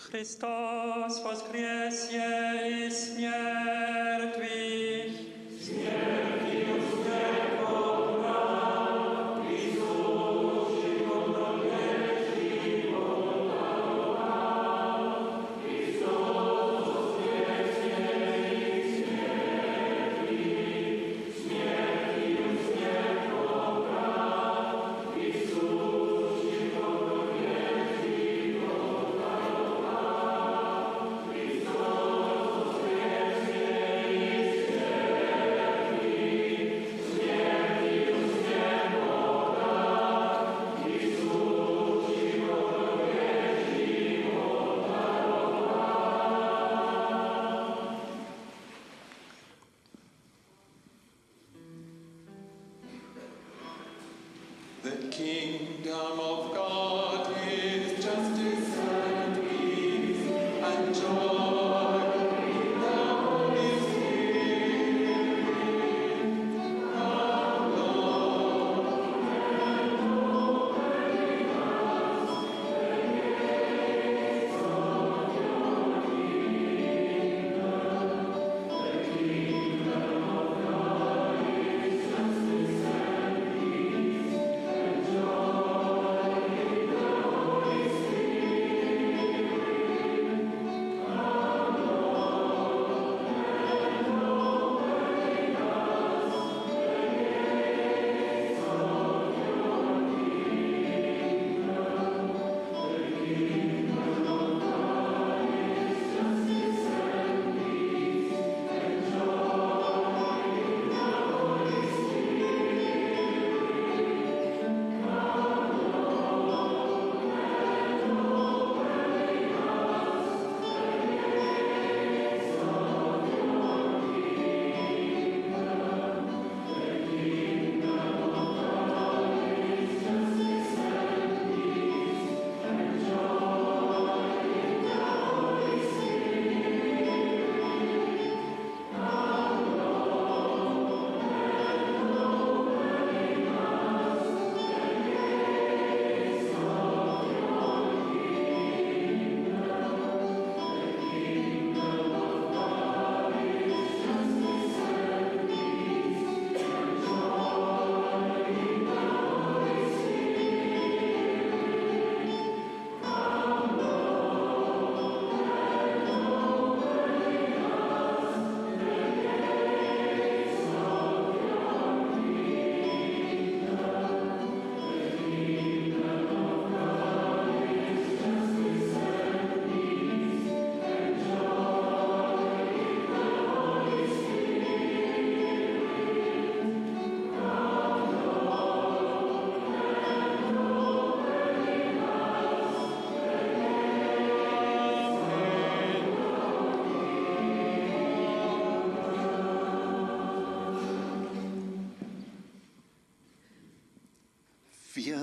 Христос 0.09 1.23
воскресе 1.23 2.87
из 2.87 3.17
мертвых. 3.17 4.45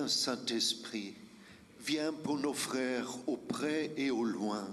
Saint-Esprit, 0.08 1.14
viens 1.80 2.14
pour 2.14 2.38
nos 2.40 2.54
frères 2.54 3.08
au 3.28 3.38
près 3.38 3.92
et 3.98 4.12
au 4.12 4.24
loin. 4.24 4.68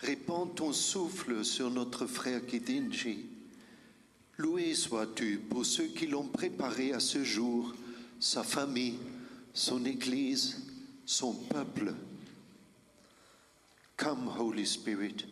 Répands 0.00 0.46
ton 0.46 0.72
souffle 0.72 1.44
sur 1.44 1.70
notre 1.70 2.06
frère 2.06 2.44
Kidinji. 2.44 3.26
Loué 4.36 4.74
sois-tu 4.74 5.38
pour 5.38 5.64
ceux 5.64 5.86
qui 5.86 6.06
l'ont 6.06 6.26
préparé 6.26 6.92
à 6.92 7.00
ce 7.00 7.22
jour, 7.22 7.72
sa 8.18 8.42
famille, 8.42 8.98
son 9.52 9.84
Église, 9.84 10.66
son 11.06 11.32
peuple. 11.32 11.94
Come, 13.96 14.28
Holy 14.36 14.66
Spirit, 14.66 15.24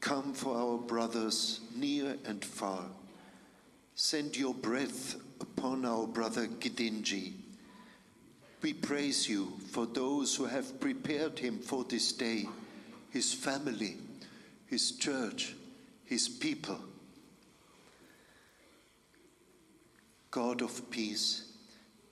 come 0.00 0.34
for 0.34 0.56
our 0.56 0.78
brothers 0.78 1.60
near 1.76 2.16
and 2.26 2.44
far. 2.44 2.90
Send 3.94 4.36
your 4.36 4.54
breath 4.54 5.16
upon 5.40 5.84
our 5.84 6.06
brother 6.06 6.46
Gidinji. 6.46 7.32
We 8.60 8.72
praise 8.72 9.28
you 9.28 9.52
for 9.70 9.86
those 9.86 10.34
who 10.34 10.46
have 10.46 10.80
prepared 10.80 11.38
him 11.38 11.58
for 11.60 11.84
this 11.84 12.12
day, 12.12 12.48
his 13.10 13.32
family, 13.32 13.96
his 14.66 14.92
church, 14.92 15.54
his 16.04 16.28
people. 16.28 16.80
God 20.30 20.60
of 20.60 20.90
peace, 20.90 21.52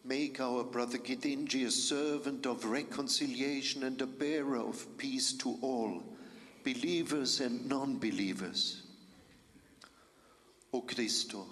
make 0.04 0.40
our 0.40 0.62
brother 0.62 0.98
Gidinji 0.98 1.66
a 1.66 1.70
servant 1.70 2.46
of 2.46 2.64
reconciliation 2.64 3.82
and 3.82 4.00
a 4.00 4.06
bearer 4.06 4.58
of 4.58 4.96
peace 4.96 5.32
to 5.34 5.58
all, 5.60 6.02
believers 6.64 7.40
and 7.40 7.68
non 7.68 7.98
believers. 7.98 8.82
Oh 10.72 10.82
Cristo, 10.82 11.46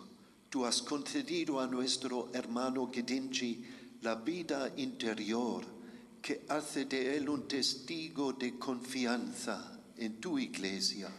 tú 0.50 0.64
has 0.64 0.80
concedido 0.80 1.58
a 1.62 1.66
nuestro 1.66 2.28
hermano 2.32 2.86
Gidinji 2.86 3.64
la 4.04 4.14
vida 4.16 4.70
interior 4.76 5.64
que 6.20 6.42
hace 6.48 6.84
de 6.84 7.16
él 7.16 7.28
un 7.28 7.48
testigo 7.48 8.32
de 8.32 8.58
confianza 8.58 9.80
en 9.96 10.20
tu 10.20 10.38
iglesia. 10.38 11.10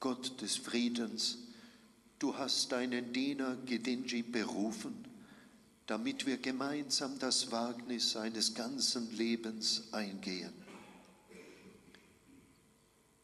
Gott 0.00 0.40
des 0.40 0.58
Friedens, 0.58 1.38
du 2.18 2.32
hast 2.32 2.70
deinen 2.70 3.12
Diener 3.12 3.56
Gidinji 3.64 4.22
berufen, 4.22 4.94
damit 5.86 6.26
wir 6.26 6.38
gemeinsam 6.38 7.18
das 7.18 7.50
Wagnis 7.50 8.10
seines 8.12 8.52
ganzen 8.54 9.16
Lebens 9.16 9.84
eingehen. 9.92 10.52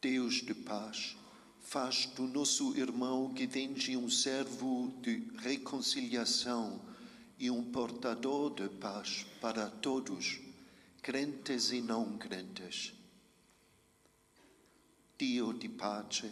Deus 0.01 0.45
de 0.45 0.53
paz, 0.53 1.15
faz 1.61 2.07
do 2.15 2.23
nosso 2.23 2.75
irmão 2.75 3.33
Gidinji 3.35 3.95
um 3.95 4.09
servo 4.09 4.93
de 5.01 5.23
reconciliação 5.37 6.92
e 7.43 7.49
um 7.49 7.61
portador 7.61 8.53
de 8.53 8.69
paz 8.69 9.25
para 9.41 9.69
todos, 9.69 10.39
crentes 11.01 11.73
e 11.73 11.81
não 11.81 12.17
crentes. 12.17 12.93
Dio 15.17 15.51
di 15.51 15.67
pace, 15.67 16.31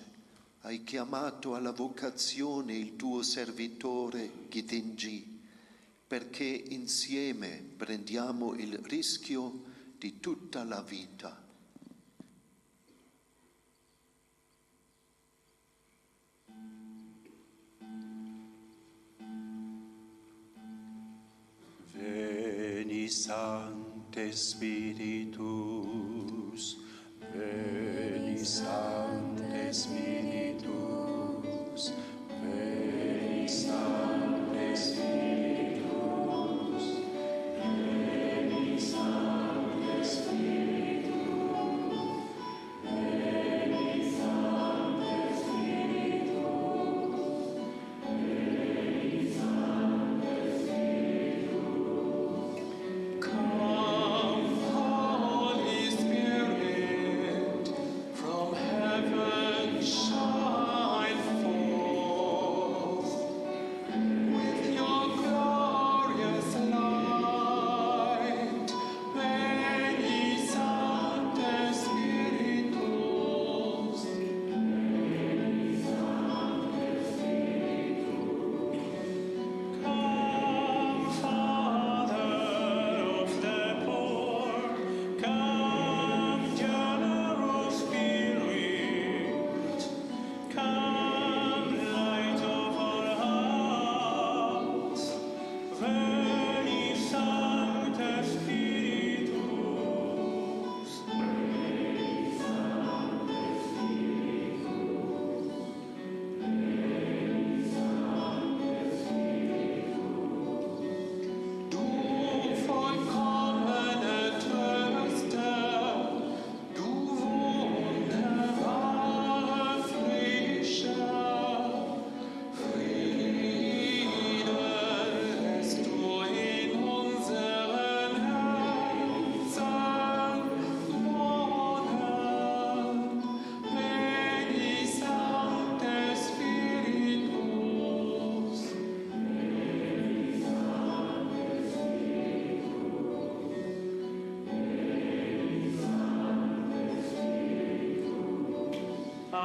hai 0.61 0.85
chiamato 0.85 1.53
alla 1.53 1.73
vocazione 1.73 2.77
il 2.77 2.95
tuo 2.95 3.23
servitore 3.23 4.47
Gidinji, 4.47 5.41
perché 6.07 6.45
insieme 6.45 7.61
prendiamo 7.75 8.53
il 8.53 8.77
rischio 8.77 9.63
di 9.97 10.21
tutta 10.21 10.63
la 10.63 10.81
vita. 10.81 11.40
Veni 22.01 23.07
Sancte 23.07 24.33
Spiritus, 24.33 25.37
Veni 27.31 28.43
Sancte 28.43 29.71
Spiritus, 29.71 30.71
Veni 32.41 33.47
Sancte 33.47 34.75
Spiritus, 34.75 35.50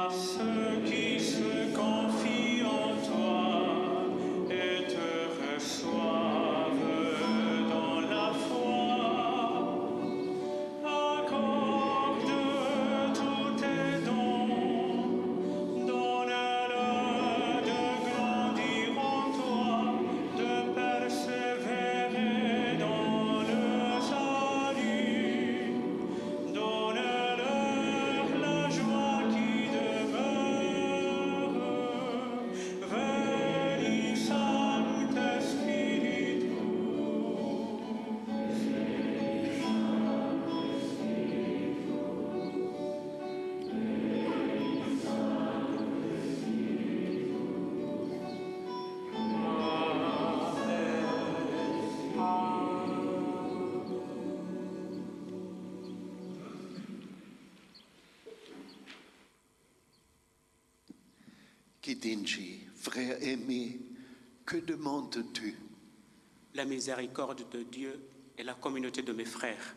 awesome. 0.07 0.66
Gidinji, 61.99 62.59
frère 62.75 63.17
aimé, 63.23 63.79
que 64.45 64.57
demandes-tu? 64.57 65.55
La 66.53 66.65
miséricorde 66.65 67.49
de 67.51 67.63
Dieu 67.63 67.99
et 68.37 68.43
la 68.43 68.53
communauté 68.53 69.01
de 69.01 69.13
mes 69.13 69.25
frères. 69.25 69.75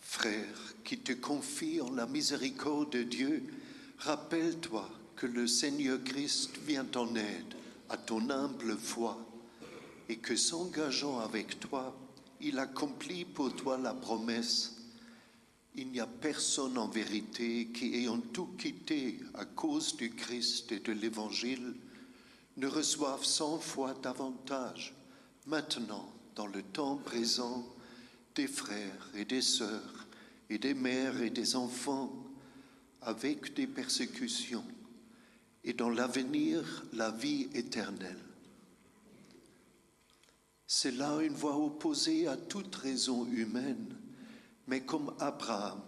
Frère 0.00 0.74
qui 0.84 0.98
te 0.98 1.12
confie 1.12 1.80
en 1.80 1.90
la 1.92 2.06
miséricorde 2.06 2.90
de 2.90 3.02
Dieu, 3.02 3.44
rappelle-toi 3.98 4.88
que 5.16 5.26
le 5.26 5.46
Seigneur 5.46 6.02
Christ 6.04 6.58
vient 6.66 6.88
en 6.96 7.14
aide 7.14 7.54
à 7.88 7.96
ton 7.96 8.28
humble 8.28 8.76
foi 8.76 9.18
et 10.08 10.16
que 10.16 10.36
s'engageant 10.36 11.20
avec 11.20 11.60
toi, 11.60 11.96
il 12.40 12.58
accomplit 12.58 13.24
pour 13.24 13.54
toi 13.56 13.78
la 13.78 13.94
promesse. 13.94 14.79
Il 15.76 15.92
n'y 15.92 16.00
a 16.00 16.06
personne 16.06 16.76
en 16.78 16.88
vérité 16.88 17.68
qui, 17.68 17.94
ayant 17.94 18.20
tout 18.20 18.48
quitté 18.58 19.20
à 19.34 19.44
cause 19.44 19.96
du 19.96 20.10
Christ 20.10 20.72
et 20.72 20.80
de 20.80 20.92
l'Évangile, 20.92 21.74
ne 22.56 22.66
reçoive 22.66 23.24
cent 23.24 23.58
fois 23.58 23.94
davantage, 23.94 24.94
maintenant, 25.46 26.12
dans 26.34 26.46
le 26.46 26.62
temps 26.62 26.96
présent, 26.96 27.64
des 28.34 28.48
frères 28.48 29.10
et 29.14 29.24
des 29.24 29.42
sœurs, 29.42 30.06
et 30.48 30.58
des 30.58 30.74
mères 30.74 31.22
et 31.22 31.30
des 31.30 31.54
enfants, 31.56 32.12
avec 33.02 33.54
des 33.54 33.66
persécutions, 33.66 34.64
et 35.64 35.72
dans 35.72 35.90
l'avenir, 35.90 36.84
la 36.92 37.10
vie 37.10 37.48
éternelle. 37.54 38.18
C'est 40.66 40.92
là 40.92 41.20
une 41.20 41.34
voie 41.34 41.56
opposée 41.56 42.26
à 42.26 42.36
toute 42.36 42.74
raison 42.76 43.26
humaine, 43.26 43.96
mais 44.70 44.82
comme 44.82 45.12
Abraham, 45.18 45.80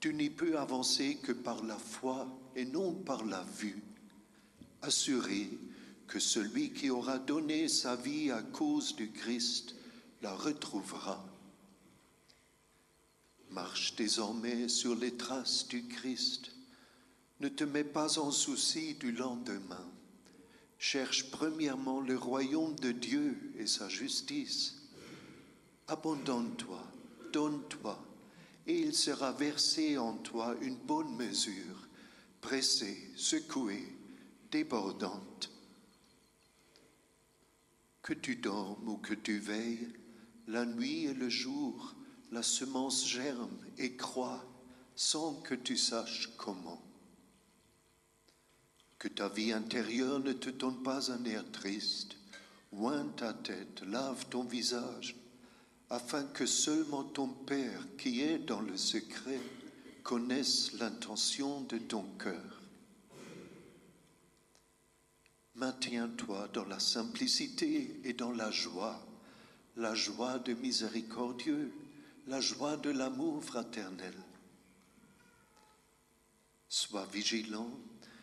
tu 0.00 0.12
n'y 0.12 0.28
peux 0.28 0.58
avancer 0.58 1.18
que 1.22 1.30
par 1.30 1.62
la 1.62 1.78
foi 1.78 2.26
et 2.56 2.64
non 2.64 2.92
par 2.92 3.24
la 3.24 3.44
vue, 3.44 3.80
assuré 4.82 5.48
que 6.08 6.18
celui 6.18 6.72
qui 6.72 6.90
aura 6.90 7.18
donné 7.18 7.68
sa 7.68 7.94
vie 7.94 8.32
à 8.32 8.42
cause 8.42 8.96
du 8.96 9.12
Christ 9.12 9.76
la 10.20 10.34
retrouvera. 10.34 11.24
Marche 13.50 13.94
désormais 13.94 14.68
sur 14.68 14.96
les 14.96 15.16
traces 15.16 15.68
du 15.68 15.86
Christ. 15.86 16.50
Ne 17.38 17.48
te 17.48 17.62
mets 17.62 17.84
pas 17.84 18.18
en 18.18 18.32
souci 18.32 18.94
du 18.94 19.12
lendemain. 19.12 19.86
Cherche 20.80 21.30
premièrement 21.30 22.00
le 22.00 22.18
royaume 22.18 22.74
de 22.80 22.90
Dieu 22.90 23.52
et 23.58 23.68
sa 23.68 23.88
justice. 23.88 24.74
Abandonne-toi, 25.86 26.82
donne-toi, 27.32 28.07
et 28.68 28.78
il 28.80 28.94
sera 28.94 29.32
versé 29.32 29.96
en 29.96 30.18
toi 30.18 30.54
une 30.60 30.76
bonne 30.76 31.16
mesure, 31.16 31.88
pressée, 32.42 33.10
secouée, 33.16 33.96
débordante. 34.50 35.50
Que 38.02 38.12
tu 38.12 38.36
dormes 38.36 38.86
ou 38.88 38.98
que 38.98 39.14
tu 39.14 39.38
veilles, 39.38 39.88
la 40.46 40.66
nuit 40.66 41.06
et 41.06 41.14
le 41.14 41.30
jour, 41.30 41.94
la 42.30 42.42
semence 42.42 43.08
germe 43.08 43.58
et 43.78 43.96
croît 43.96 44.44
sans 44.94 45.34
que 45.36 45.54
tu 45.54 45.78
saches 45.78 46.28
comment. 46.36 46.82
Que 48.98 49.08
ta 49.08 49.30
vie 49.30 49.52
intérieure 49.52 50.20
ne 50.20 50.32
te 50.32 50.50
donne 50.50 50.82
pas 50.82 51.10
un 51.10 51.24
air 51.24 51.50
triste. 51.52 52.16
Oins 52.72 53.08
ta 53.16 53.32
tête, 53.32 53.80
lave 53.86 54.26
ton 54.28 54.42
visage, 54.42 55.16
afin 55.90 56.24
que 56.24 56.46
seulement 56.46 57.04
ton 57.04 57.28
Père 57.28 57.80
qui 57.96 58.20
est 58.20 58.38
dans 58.38 58.60
le 58.60 58.76
secret 58.76 59.40
connaisse 60.02 60.72
l'intention 60.74 61.62
de 61.62 61.78
ton 61.78 62.02
cœur. 62.18 62.62
Maintiens-toi 65.54 66.48
dans 66.52 66.64
la 66.64 66.78
simplicité 66.78 68.00
et 68.04 68.12
dans 68.12 68.32
la 68.32 68.50
joie, 68.50 69.04
la 69.76 69.94
joie 69.94 70.38
de 70.38 70.54
miséricordieux, 70.54 71.72
la 72.26 72.40
joie 72.40 72.76
de 72.76 72.90
l'amour 72.90 73.42
fraternel. 73.42 74.14
Sois 76.68 77.06
vigilant 77.12 77.70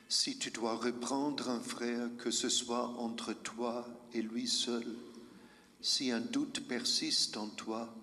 si 0.08 0.38
tu 0.38 0.52
dois 0.52 0.76
reprendre 0.76 1.50
un 1.50 1.60
frère, 1.60 2.10
que 2.18 2.30
ce 2.32 2.48
soit 2.48 2.88
entre 3.00 3.34
toi 3.34 3.88
et 4.14 4.22
lui 4.22 4.48
seul. 4.48 4.96
Si 5.88 6.10
un 6.10 6.20
doute 6.20 6.68
persiste 6.68 7.38
en 7.38 7.48
toi, 7.48 7.94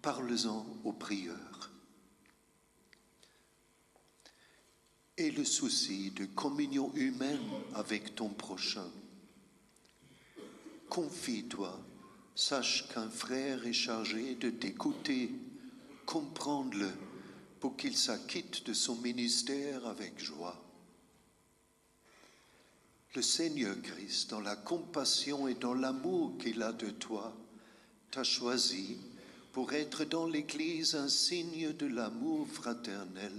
parle-en 0.00 0.66
au 0.84 0.92
prieur. 0.94 1.70
Et 5.18 5.30
le 5.30 5.44
souci 5.44 6.12
de 6.12 6.24
communion 6.24 6.90
humaine 6.94 7.46
avec 7.74 8.14
ton 8.14 8.30
prochain. 8.30 8.90
Confie-toi, 10.88 11.78
sache 12.34 12.88
qu'un 12.88 13.10
frère 13.10 13.66
est 13.66 13.74
chargé 13.74 14.36
de 14.36 14.48
t'écouter, 14.48 15.30
comprendre-le 16.06 16.90
pour 17.60 17.76
qu'il 17.76 17.98
s'acquitte 17.98 18.64
de 18.64 18.72
son 18.72 18.96
ministère 18.96 19.84
avec 19.84 20.18
joie. 20.18 20.65
Le 23.16 23.22
Seigneur 23.22 23.80
Christ, 23.80 24.28
dans 24.28 24.42
la 24.42 24.56
compassion 24.56 25.48
et 25.48 25.54
dans 25.54 25.72
l'amour 25.72 26.36
qu'il 26.36 26.62
a 26.62 26.74
de 26.74 26.90
toi, 26.90 27.34
t'a 28.10 28.22
choisi 28.22 28.98
pour 29.52 29.72
être 29.72 30.04
dans 30.04 30.26
l'Église 30.26 30.94
un 30.94 31.08
signe 31.08 31.72
de 31.72 31.86
l'amour 31.86 32.46
fraternel. 32.46 33.32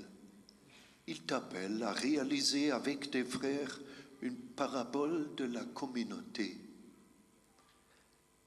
Il 1.06 1.22
t'appelle 1.22 1.84
à 1.84 1.92
réaliser 1.92 2.72
avec 2.72 3.12
tes 3.12 3.24
frères 3.24 3.80
une 4.24 4.36
parabole 4.36 5.30
de 5.38 5.46
la 5.46 5.64
communauté. 5.64 6.58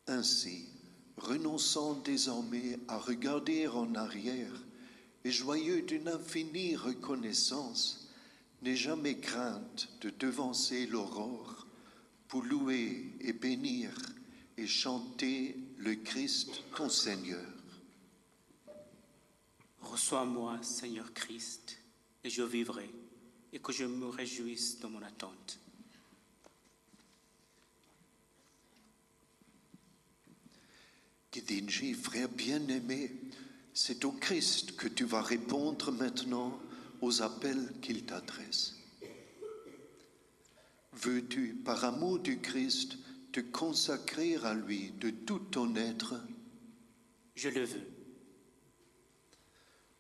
Ainsi, 0.09 0.67
renonçant 1.17 1.95
désormais 1.95 2.77
à 2.89 2.99
regarder 2.99 3.69
en 3.69 3.95
arrière 3.95 4.65
et 5.25 5.31
joyeux 5.31 5.83
d'une 5.83 6.09
infinie 6.09 6.75
reconnaissance, 6.75 8.00
n'aie 8.63 8.77
jamais 8.77 9.19
crainte 9.19 9.89
de 10.01 10.11
devancer 10.11 10.87
l'aurore 10.87 11.67
pour 12.29 12.43
louer 12.43 13.13
et 13.21 13.33
bénir 13.33 13.91
et 14.57 14.67
chanter 14.67 15.57
le 15.79 15.95
Christ 15.95 16.63
ton 16.77 16.89
Seigneur. 16.89 17.47
Reçois-moi, 19.81 20.63
Seigneur 20.63 21.13
Christ, 21.15 21.79
et 22.23 22.31
je 22.31 22.43
vivrai, 22.43 22.91
et 23.53 23.59
que 23.59 23.73
je 23.73 23.85
me 23.85 24.07
réjouisse 24.07 24.79
de 24.79 24.87
mon 24.87 25.03
attente. 25.03 25.59
Gidinji, 31.33 31.95
frère 31.95 32.29
bien-aimé, 32.29 33.13
c'est 33.73 34.05
au 34.05 34.13
Christ 34.13 34.77
que 34.77 34.89
tu 34.89 35.05
vas 35.05 35.23
répondre 35.23 35.91
maintenant 35.93 36.61
aux 37.01 37.23
appels 37.23 37.73
qu'il 37.81 38.05
t'adresse. 38.05 38.77
Veux-tu, 40.93 41.55
par 41.65 41.85
amour 41.85 42.19
du 42.19 42.41
Christ, 42.41 42.99
te 43.33 43.41
consacrer 43.41 44.37
à 44.37 44.55
lui 44.55 44.93
de 45.01 45.11
tout 45.11 45.39
ton 45.39 45.75
être? 45.77 46.15
Je 47.35 47.49
le 47.49 47.65
veux. 47.65 47.87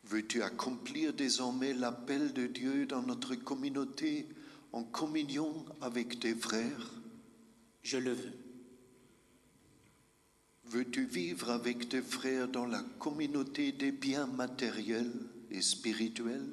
Veux-tu 0.05 0.43
accomplir 0.43 1.15
désormais 1.15 1.73
l'appel 1.73 2.33
de 2.33 2.47
Dieu 2.47 2.87
dans 2.87 3.03
notre 3.03 3.37
communauté 3.37 4.29
en 4.73 4.83
communion 4.83 5.65
avec 5.81 6.19
tes 6.19 6.35
frères? 6.35 6.95
Je 7.83 7.97
le 7.97 8.13
veux. 8.13 8.33
Veux-tu 10.65 11.05
vivre 11.05 11.51
avec 11.51 11.89
tes 11.89 12.03
frères 12.03 12.49
dans 12.49 12.67
la 12.67 12.83
communauté 12.99 13.73
des 13.73 13.93
biens 13.93 14.27
matériels 14.27 15.13
et 15.51 15.63
spirituels? 15.63 16.53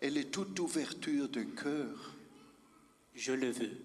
Elle 0.00 0.16
est 0.16 0.30
toute 0.30 0.58
ouverture 0.58 1.28
de 1.28 1.42
cœur. 1.42 2.16
Je 3.14 3.32
le 3.32 3.50
veux. 3.50 3.76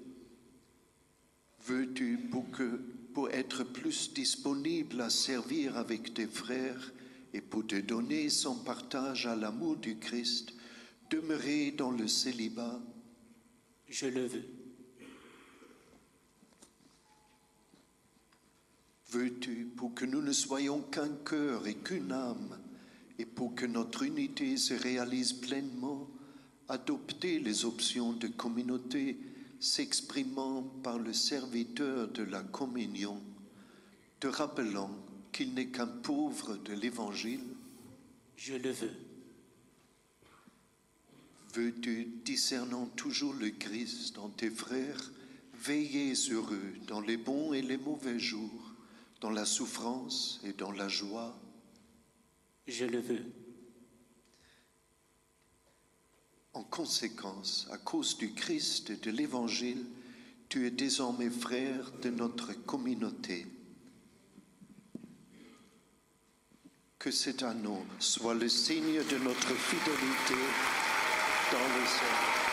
Veux-tu, 1.66 2.18
pour, 2.32 2.50
que, 2.52 2.80
pour 3.14 3.30
être 3.32 3.64
plus 3.64 4.14
disponible 4.14 5.02
à 5.02 5.10
servir 5.10 5.78
avec 5.78 6.14
tes 6.14 6.28
frères 6.28 6.94
et 7.34 7.42
pour 7.42 7.68
te 7.68 7.76
donner 7.76 8.30
son 8.30 8.56
partage 8.56 9.26
à 9.26 9.36
l'amour 9.36 9.76
du 9.76 9.98
Christ, 9.98 10.54
demeurer 11.10 11.72
dans 11.72 11.92
le 11.92 12.08
célibat? 12.08 12.80
Je 13.90 14.08
le 14.08 14.26
veux. 14.26 14.46
Veux-tu, 19.10 19.66
pour 19.76 19.94
que 19.94 20.06
nous 20.06 20.22
ne 20.22 20.32
soyons 20.32 20.82
qu'un 20.82 21.14
cœur 21.26 21.68
et 21.68 21.76
qu'une 21.76 22.12
âme, 22.12 22.60
et 23.20 23.26
pour 23.26 23.56
que 23.56 23.66
notre 23.66 24.04
unité 24.04 24.58
se 24.58 24.74
réalise 24.74 25.34
pleinement, 25.34 26.08
adopter 26.68 27.40
les 27.40 27.66
options 27.66 28.14
de 28.14 28.28
communauté 28.28 29.18
s'exprimant 29.60 30.64
par 30.84 31.00
le 31.00 31.14
serviteur 31.14 32.08
de 32.10 32.24
la 32.24 32.42
communion, 32.42 33.22
te 34.20 34.28
rappelant 34.28 34.92
qu'il 35.32 35.54
n'est 35.54 35.68
qu'un 35.68 35.88
pauvre 35.88 36.58
de 36.58 36.74
l'Évangile 36.74 37.44
Je 38.38 38.56
le 38.56 38.72
veux. 38.72 38.96
Veux-tu, 41.54 42.06
discernant 42.26 42.86
toujours 42.88 43.34
le 43.34 43.50
Christ 43.50 44.16
dans 44.16 44.30
tes 44.30 44.50
frères, 44.50 45.12
veiller 45.54 46.16
sur 46.16 46.54
eux 46.54 46.74
dans 46.88 47.00
les 47.00 47.18
bons 47.18 47.54
et 47.54 47.62
les 47.62 47.78
mauvais 47.78 48.20
jours, 48.20 48.74
dans 49.22 49.30
la 49.30 49.46
souffrance 49.46 50.42
et 50.44 50.52
dans 50.52 50.72
la 50.72 50.90
joie? 50.90 51.34
Je 52.68 52.86
le 52.86 53.00
veux. 53.00 53.26
En 56.54 56.64
conséquence, 56.64 57.68
à 57.72 57.78
cause 57.78 58.18
du 58.18 58.34
Christ 58.34 58.90
et 58.90 58.96
de 58.96 59.12
l'Évangile, 59.12 59.86
tu 60.50 60.66
es 60.66 60.72
désormais 60.72 61.30
frère 61.30 61.92
de 62.02 62.10
notre 62.10 62.54
communauté. 62.54 63.46
Que 66.98 67.12
cet 67.12 67.44
anneau 67.44 67.86
soit 68.00 68.34
le 68.34 68.50
signe 68.50 69.04
de 69.12 69.18
notre 69.18 69.54
fidélité 69.54 70.42
dans 71.52 71.60
le 71.60 71.86
Seigneur. 71.86 72.45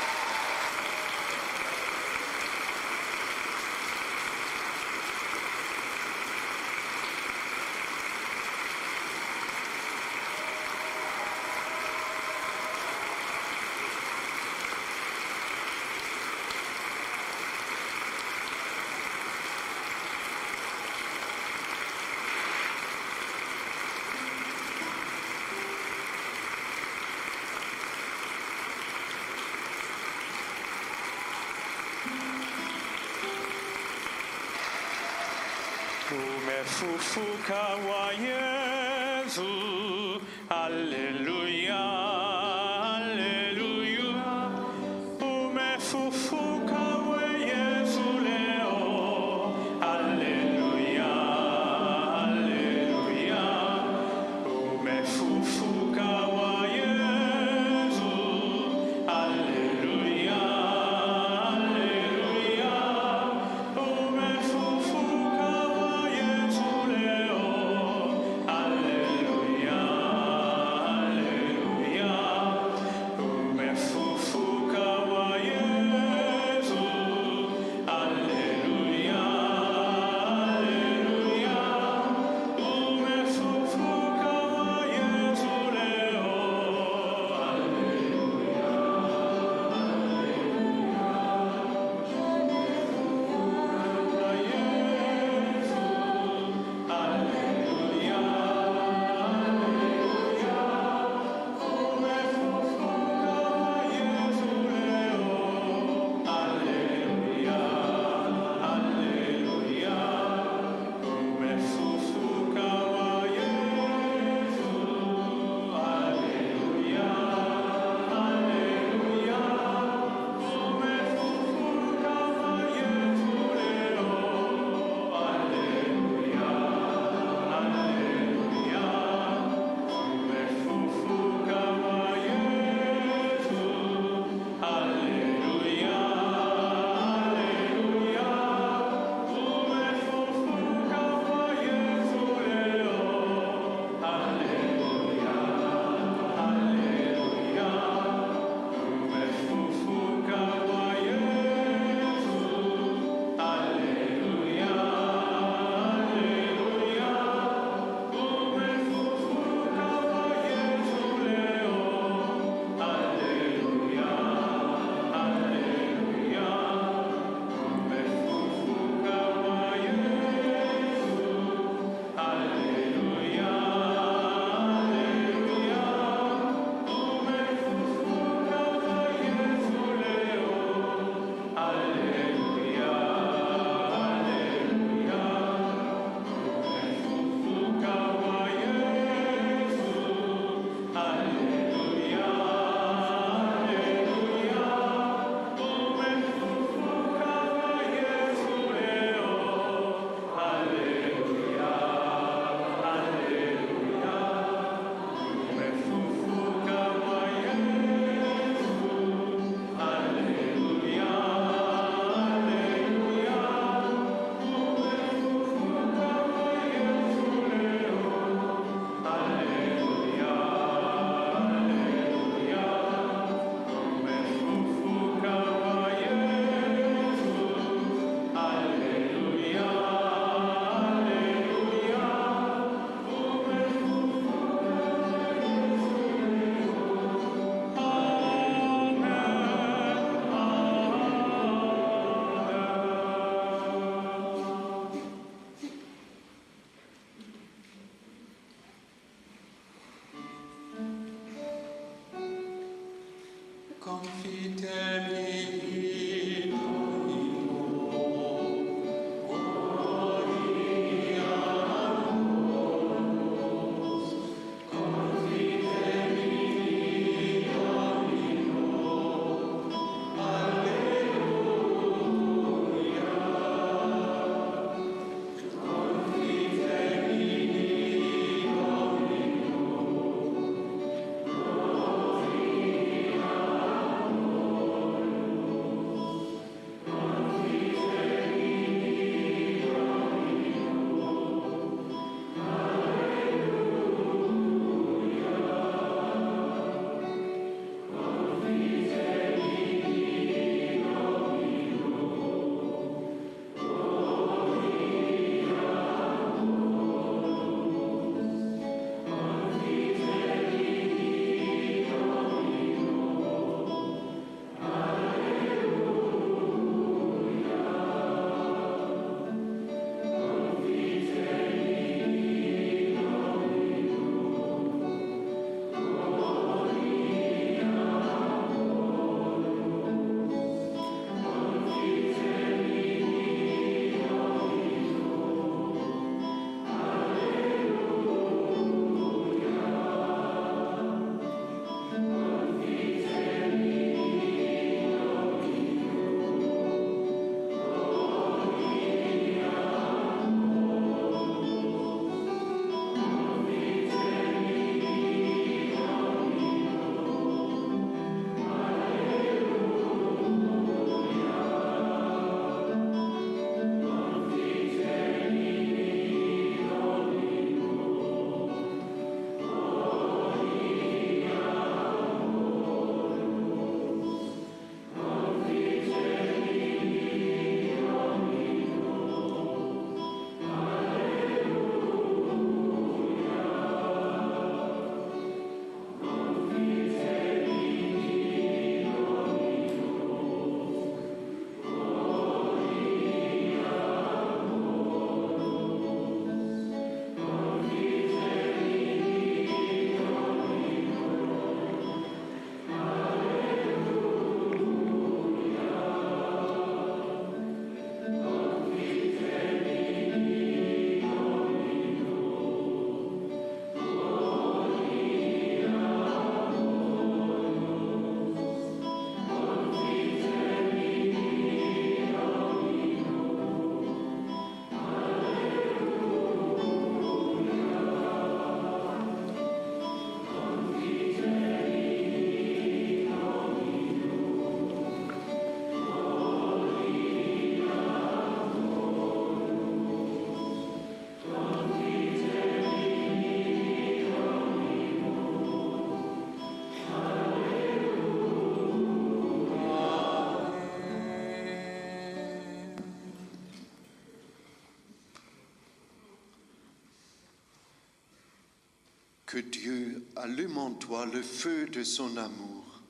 Allume 460.33 460.57
en 460.57 460.71
toi 460.71 461.05
le 461.05 461.21
feu 461.21 461.67
de 461.67 461.85
son 461.85 462.17
amour. 462.17 462.81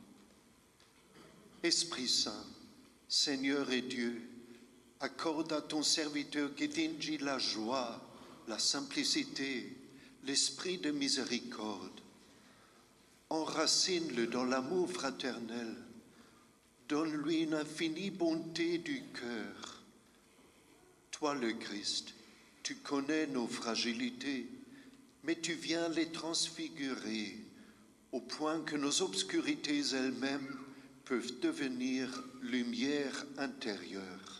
Esprit 1.64 2.06
Saint, 2.06 2.46
Seigneur 3.08 3.72
et 3.72 3.82
Dieu, 3.82 4.22
accorde 5.00 5.52
à 5.52 5.60
ton 5.60 5.82
serviteur 5.82 6.50
Gidinji 6.56 7.18
la 7.18 7.40
joie, 7.40 8.00
la 8.46 8.60
simplicité, 8.60 9.76
l'esprit 10.22 10.78
de 10.78 10.92
miséricorde. 10.92 12.00
Enracine-le 13.28 14.28
dans 14.28 14.44
l'amour 14.44 14.88
fraternel. 14.88 15.74
Donne-lui 16.88 17.40
une 17.40 17.54
infinie 17.54 18.12
bonté 18.12 18.78
du 18.78 19.02
cœur. 19.14 19.82
Toi, 21.10 21.34
le 21.34 21.54
Christ, 21.54 22.14
tu 22.62 22.76
connais 22.76 23.26
nos 23.26 23.48
fragilités, 23.48 24.46
mais 25.22 25.36
tu 25.36 25.52
viens 25.52 25.88
les 25.88 26.10
transfigurer 26.10 27.36
au 28.12 28.20
point 28.20 28.60
que 28.60 28.76
nos 28.76 29.02
obscurités 29.02 29.82
elles-mêmes 29.92 30.56
peuvent 31.04 31.40
devenir 31.40 32.08
lumière 32.42 33.24
intérieure. 33.38 34.31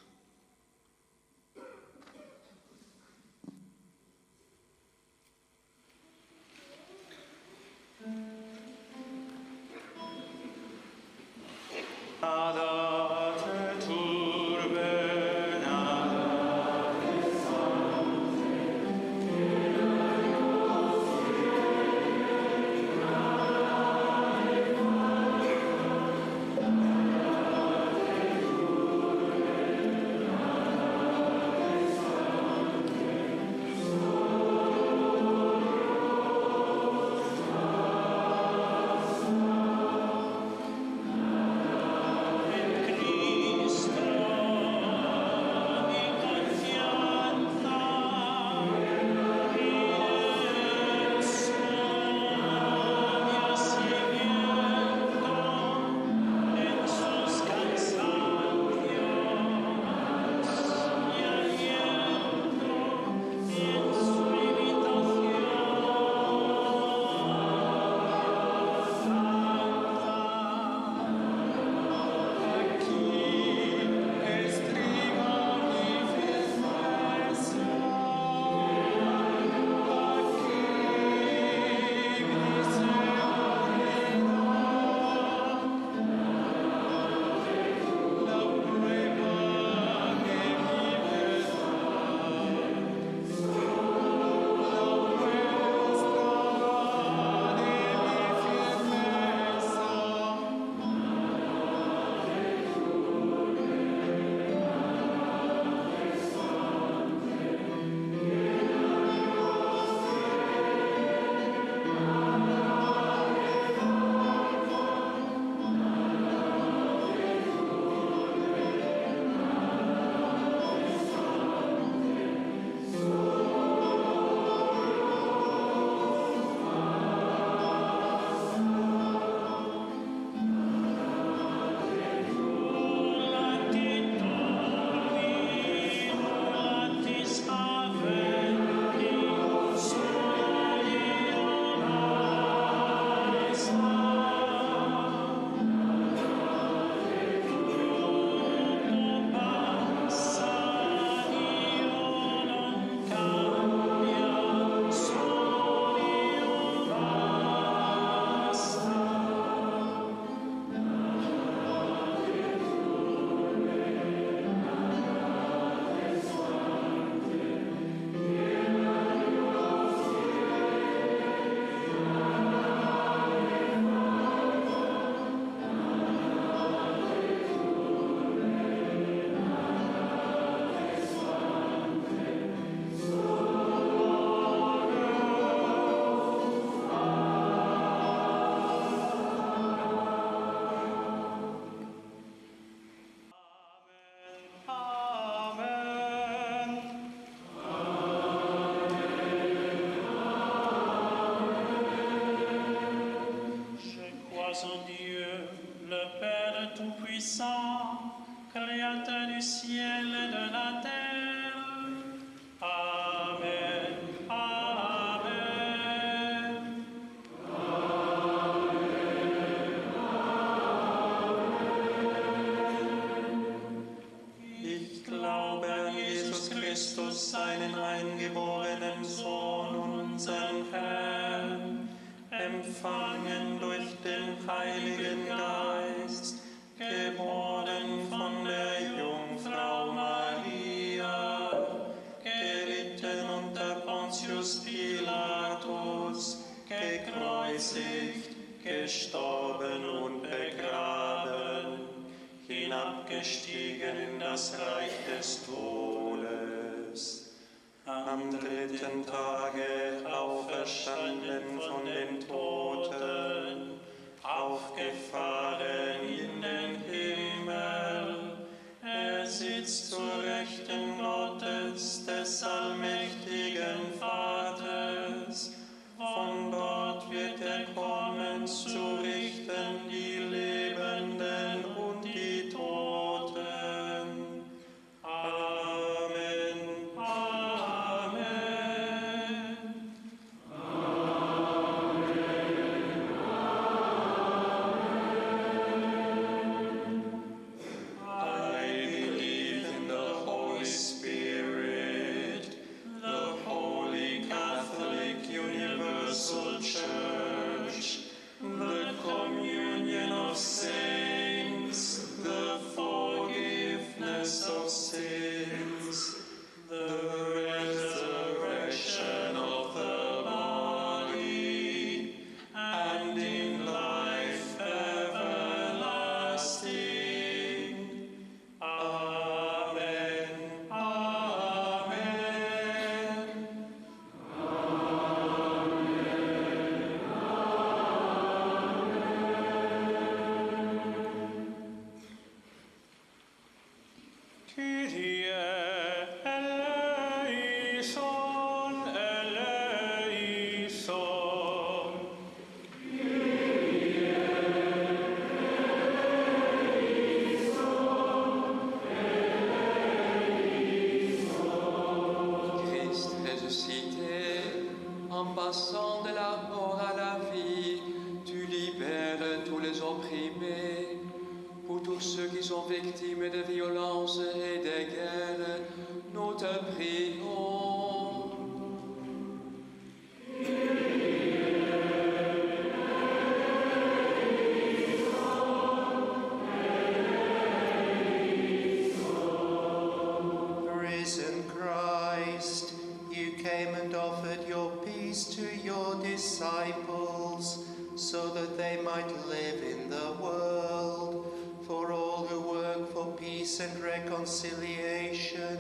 reconciliation 403.93 405.59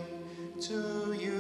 to 0.60 1.12
you. 1.20 1.31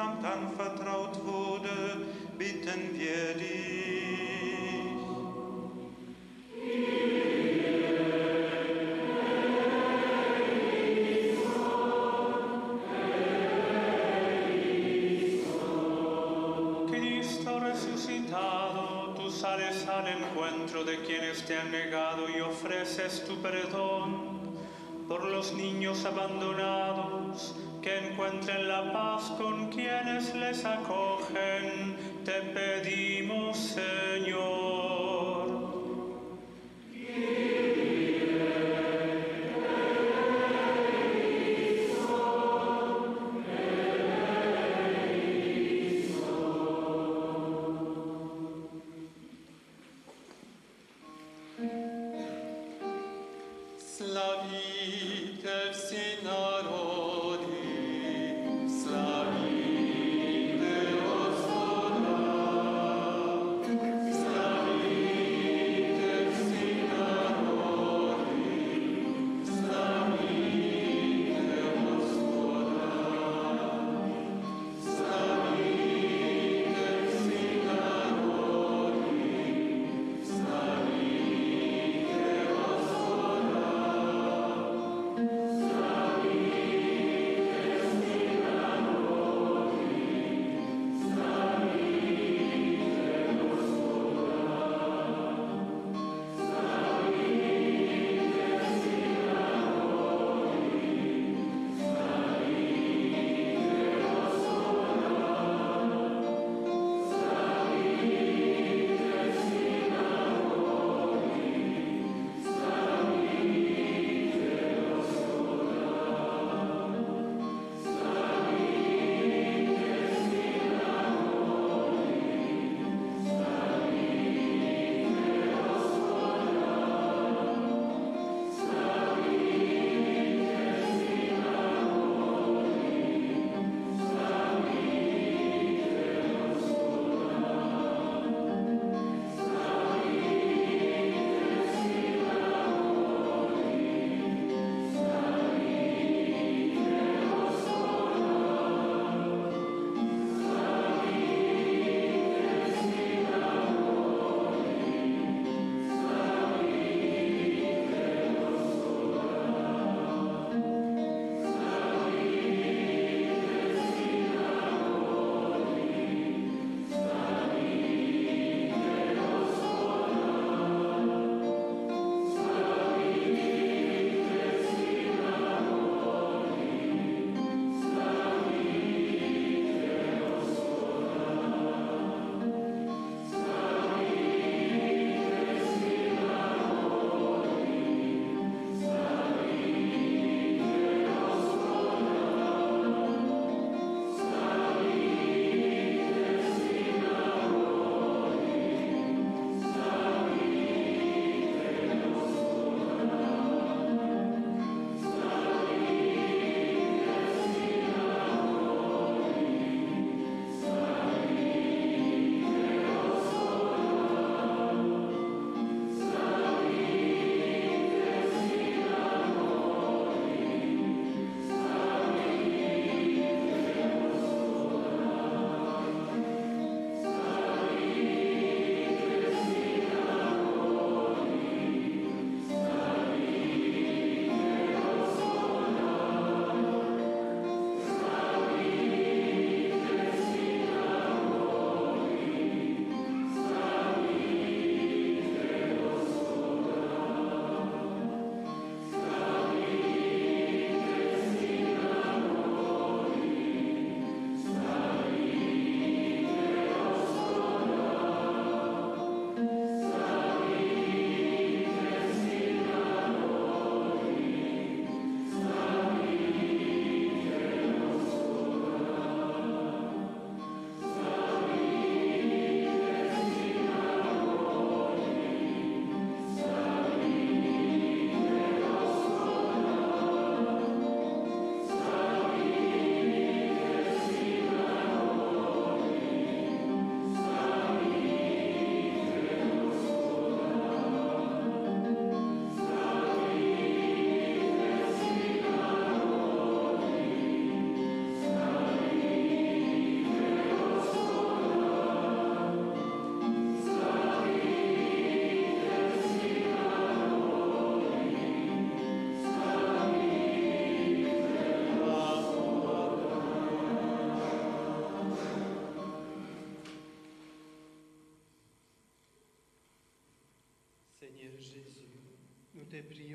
Samt 0.00 0.24
anvertraut 0.24 1.14
wurde, 1.26 2.06
bitten 2.38 2.98
wir 2.98 3.34
dich. 3.34 3.90
sales 19.30 19.86
al 19.86 20.08
encuentro 20.08 20.84
de 20.84 21.02
quienes 21.04 21.44
te 21.46 21.56
han 21.56 21.70
negado 21.70 22.28
y 22.28 22.40
ofreces 22.40 23.24
tu 23.24 23.36
perdón 23.40 24.40
por 25.08 25.24
los 25.24 25.52
niños 25.52 26.04
abandonados 26.04 27.54
que 27.82 28.10
encuentren 28.10 28.68
la 28.68 28.92
paz 28.92 29.32
con 29.38 29.70
quienes 29.70 30.34
les 30.34 30.64
acogen, 30.64 31.96
te 32.24 32.42
pedimos 32.52 33.56
Señor. 33.56 34.99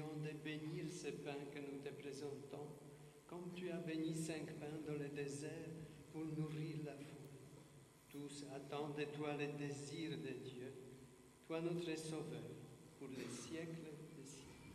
De 0.04 0.32
bénir 0.44 0.92
ce 0.92 1.08
pain 1.08 1.38
que 1.54 1.60
nous 1.60 1.80
te 1.82 1.88
présentons, 2.02 2.68
comme 3.28 3.54
tu 3.56 3.70
as 3.70 3.78
béni 3.78 4.14
cinq 4.14 4.46
pains 4.60 4.82
dans 4.86 5.00
le 5.00 5.08
désert 5.08 5.70
pour 6.12 6.26
nourrir 6.26 6.80
la 6.84 6.98
foule. 6.98 7.62
Tous 8.10 8.46
attendent 8.54 8.98
de 8.98 9.06
toi 9.06 9.38
les 9.38 9.48
désirs 9.48 10.18
de 10.18 10.34
Dieu, 10.44 10.74
toi 11.48 11.62
notre 11.62 11.98
Sauveur, 11.98 12.44
pour 13.00 13.08
les 13.08 13.24
siècles 13.24 13.94
des 14.18 14.26
siècles. 14.26 14.74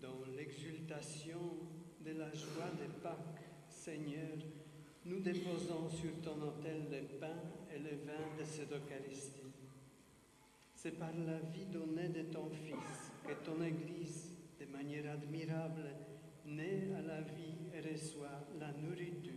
Dans 0.00 0.24
l'exultation 0.34 1.58
de 2.00 2.12
la 2.12 2.32
joie 2.32 2.70
de 2.80 3.02
Pâques, 3.02 3.44
Seigneur, 3.68 4.38
nous 5.06 5.20
déposons 5.20 5.88
sur 5.88 6.20
ton 6.22 6.40
autel 6.42 6.86
le 6.90 7.18
pain 7.18 7.40
et 7.74 7.78
le 7.78 7.96
vin 8.04 8.36
de 8.38 8.44
cette 8.44 8.72
Eucharistie. 8.72 9.52
C'est 10.74 10.98
par 10.98 11.12
la 11.26 11.38
vie 11.38 11.66
donnée 11.66 12.08
de 12.08 12.22
ton 12.32 12.48
Fils 12.50 13.12
que 13.26 13.34
ton 13.44 13.62
Église, 13.62 14.30
de 14.58 14.66
manière 14.66 15.12
admirable, 15.12 15.84
naît 16.46 16.88
à 16.96 17.02
la 17.02 17.20
vie 17.22 17.68
et 17.74 17.80
reçoit 17.92 18.46
la 18.58 18.72
nourriture, 18.72 19.32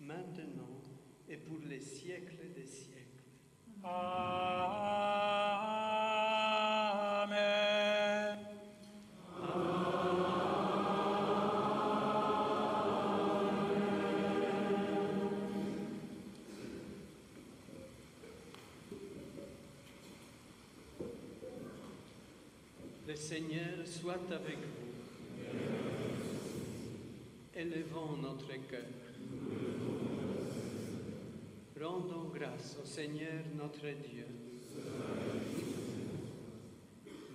maintenant 0.00 0.68
et 1.28 1.36
pour 1.36 1.58
les 1.68 1.80
siècles 1.80 2.52
des 2.54 2.66
siècles. 2.66 3.24
Soit 24.00 24.30
avec 24.30 24.58
vous. 24.58 25.58
Élevons 27.52 28.16
notre 28.22 28.52
cœur. 28.68 28.86
Rendons 31.80 32.30
grâce 32.32 32.76
au 32.80 32.86
Seigneur 32.86 33.42
notre 33.56 33.80
Dieu. 33.80 34.26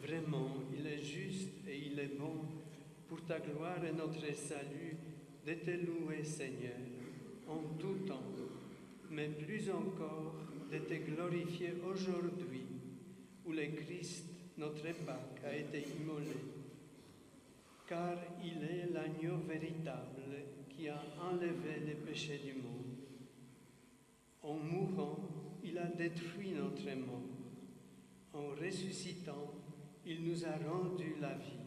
Vraiment, 0.01 0.55
il 0.77 0.87
est 0.87 1.03
juste 1.03 1.67
et 1.67 1.77
il 1.91 1.99
est 1.99 2.17
bon 2.17 2.45
pour 3.09 3.21
ta 3.25 3.39
gloire 3.39 3.83
et 3.83 3.91
notre 3.91 4.33
salut 4.33 4.95
de 5.45 5.53
te 5.55 5.71
louer, 5.71 6.23
Seigneur, 6.23 6.79
en 7.45 7.77
tout 7.77 8.05
temps, 8.07 8.23
mais 9.09 9.27
plus 9.27 9.69
encore 9.69 10.35
de 10.71 10.77
te 10.77 10.93
glorifier 10.93 11.73
aujourd'hui, 11.85 12.65
où 13.45 13.51
le 13.51 13.65
Christ, 13.75 14.25
notre 14.57 14.83
Pâque, 15.05 15.41
a 15.43 15.55
été 15.57 15.85
immolé. 15.99 16.52
Car 17.87 18.17
il 18.41 18.63
est 18.63 18.89
l'agneau 18.93 19.37
véritable 19.47 20.23
qui 20.69 20.87
a 20.87 21.01
enlevé 21.21 21.81
les 21.85 21.95
péchés 21.95 22.39
du 22.39 22.53
monde. 22.53 22.97
En 24.41 24.55
mourant, 24.55 25.19
il 25.63 25.77
a 25.77 25.87
détruit 25.87 26.51
notre 26.51 26.89
mort. 26.95 27.21
En 28.33 28.49
ressuscitant, 28.49 29.53
il 30.05 30.23
nous 30.23 30.45
a 30.45 30.57
rendu 30.69 31.15
la 31.21 31.35
vie. 31.35 31.63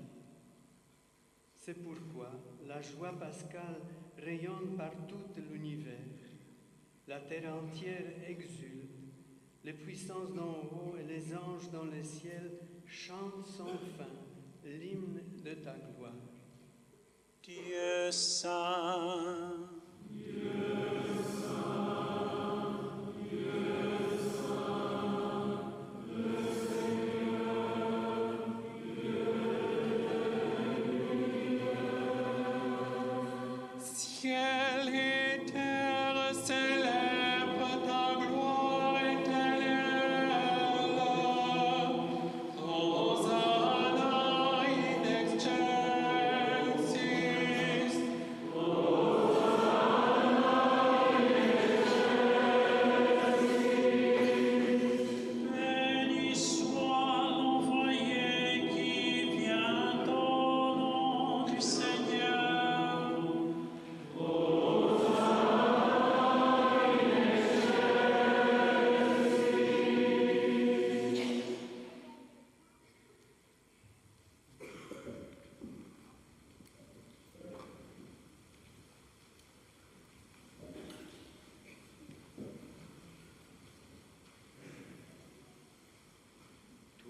C'est 1.54 1.82
pourquoi 1.82 2.30
la 2.66 2.80
joie 2.80 3.12
pascale 3.18 3.80
rayonne 4.18 4.76
par 4.76 4.92
tout 5.06 5.40
l'univers. 5.50 5.94
La 7.08 7.20
terre 7.20 7.54
entière 7.54 8.04
exulte. 8.28 8.90
Les 9.64 9.72
puissances 9.72 10.32
d'en 10.32 10.62
haut 10.62 10.96
et 10.98 11.04
les 11.04 11.34
anges 11.34 11.70
dans 11.72 11.84
le 11.84 12.02
ciel 12.02 12.52
chantent 12.86 13.46
sans 13.46 13.78
fin 13.96 14.25
l'hymne 14.70 15.22
de 15.44 15.54
ta 15.54 15.74
gloire. 15.74 16.12
Dieu 17.42 18.10
saint. 18.10 19.68
Ciel 20.10 20.86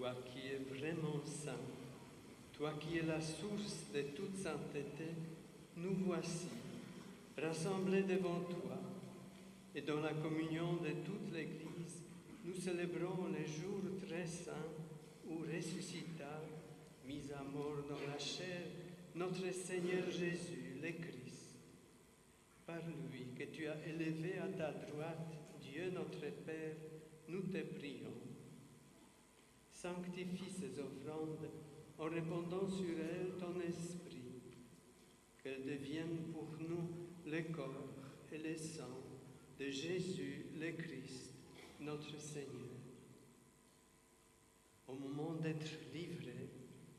Toi 0.07 0.15
qui 0.31 0.47
es 0.47 0.59
vraiment 0.73 1.19
saint, 1.25 1.59
toi 2.53 2.75
qui 2.79 2.97
es 2.97 3.01
la 3.01 3.19
source 3.19 3.91
de 3.93 4.03
toute 4.15 4.37
sainteté, 4.37 5.09
nous 5.75 5.95
voici 6.05 6.47
rassemblés 7.37 8.03
devant 8.03 8.39
toi 8.39 8.77
et 9.75 9.81
dans 9.81 9.99
la 9.99 10.13
communion 10.13 10.75
de 10.75 10.91
toute 11.03 11.33
l'Église, 11.33 12.03
nous 12.45 12.53
célébrons 12.53 13.27
les 13.37 13.45
jours 13.45 13.81
très 14.07 14.25
saints 14.25 14.71
où 15.27 15.39
ressuscita, 15.39 16.41
mis 17.05 17.29
à 17.37 17.43
mort 17.43 17.83
dans 17.89 18.09
la 18.09 18.17
chair, 18.17 18.61
notre 19.13 19.53
Seigneur 19.53 20.09
Jésus, 20.09 20.77
le 20.81 20.91
Christ. 20.93 21.57
Par 22.65 22.79
lui 23.11 23.25
que 23.37 23.51
tu 23.53 23.67
as 23.67 23.85
élevé 23.85 24.37
à 24.37 24.47
ta 24.47 24.71
droite, 24.71 25.35
Dieu 25.59 25.91
notre 25.93 26.21
Père, 26.45 26.77
nous 27.27 27.41
te 27.41 27.57
prions. 27.57 28.26
Sanctifie 29.87 30.51
ces 30.51 30.79
offrandes 30.79 31.49
en 31.97 32.09
répandant 32.09 32.67
sur 32.67 32.99
elles 32.99 33.37
ton 33.39 33.57
esprit, 33.61 34.33
qu'elles 35.41 35.63
deviennent 35.63 36.25
pour 36.33 36.49
nous 36.59 36.89
le 37.25 37.41
corps 37.53 38.03
et 38.29 38.37
le 38.37 38.53
sang 38.57 38.99
de 39.57 39.69
Jésus 39.69 40.47
le 40.59 40.73
Christ, 40.73 41.35
notre 41.79 42.19
Seigneur. 42.19 42.67
Au 44.89 44.95
moment 44.95 45.35
d'être 45.35 45.71
livré 45.93 46.49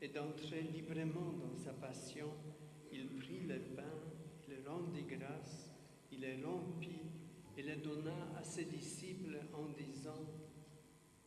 et 0.01 0.07
d'entrer 0.07 0.61
librement 0.63 1.33
dans 1.33 1.55
sa 1.63 1.73
passion, 1.73 2.31
il 2.91 3.07
prit 3.17 3.41
le 3.41 3.59
pain, 3.75 3.99
il 4.47 4.67
rendit 4.67 5.03
grâce, 5.03 5.75
il 6.11 6.21
le 6.21 6.43
rompit 6.43 7.05
et 7.55 7.61
le 7.61 7.75
donna 7.75 8.33
à 8.35 8.43
ses 8.43 8.65
disciples 8.65 9.37
en 9.53 9.67
disant, 9.77 10.25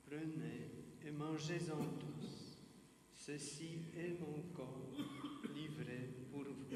Prenez 0.05 0.82
et 1.07 1.11
mangez-en 1.11 1.79
tous. 1.99 2.59
Ceci 3.15 3.83
est 3.97 4.19
mon 4.21 4.43
corps 4.55 4.91
livré 5.55 6.11
pour 6.31 6.45
vous. 6.45 6.67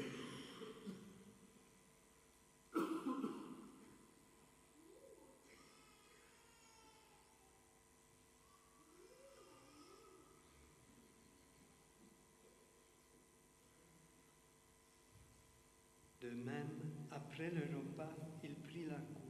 De 16.21 16.29
même, 16.31 16.67
après 17.11 17.51
le 17.51 17.77
repas, 17.77 18.09
il 18.43 18.55
prit 18.55 18.85
la 18.85 18.95
coupe. 18.95 19.27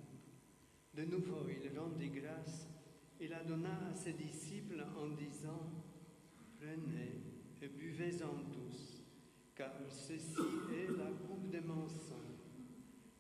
De 0.96 1.04
nouveau, 1.06 1.46
il 1.50 1.78
rendit 1.78 2.10
grâce 2.10 2.67
il 3.20 3.30
la 3.30 3.44
donna 3.44 3.90
à 3.90 3.94
ses 3.96 4.14
disciples 4.14 4.84
en 4.96 5.08
disant, 5.10 5.72
Prenez 6.60 7.22
et 7.62 7.68
buvez-en 7.68 8.44
tous, 8.52 9.04
car 9.56 9.72
ceci 9.90 10.42
est 10.72 10.98
la 10.98 11.12
coupe 11.28 11.50
de 11.50 11.60
mon 11.60 11.88
sang, 11.88 12.22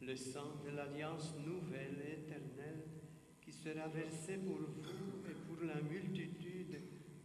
le 0.01 0.15
sang 0.15 0.61
de 0.65 0.75
l'alliance 0.75 1.35
nouvelle 1.45 1.97
et 2.07 2.13
éternelle 2.21 2.83
qui 3.41 3.51
sera 3.51 3.87
versé 3.87 4.37
pour 4.37 4.57
vous 4.57 5.29
et 5.29 5.33
pour 5.33 5.65
la 5.65 5.81
multitude 5.81 6.81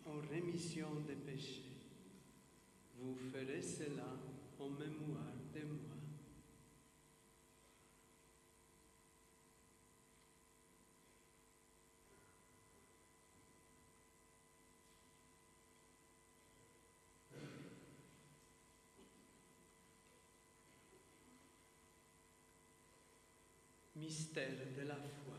en 0.06 0.20
rémission 0.30 0.88
des 1.06 1.16
péchés. 1.16 1.72
Vous 2.98 3.14
ferez 3.32 3.60
cela 3.60 4.16
en 4.58 4.70
mémoire 4.70 5.34
de 5.54 5.60
moi. 5.60 5.91
mystère 24.12 24.58
de 24.76 24.84
la 24.88 24.94
foi. 24.94 25.38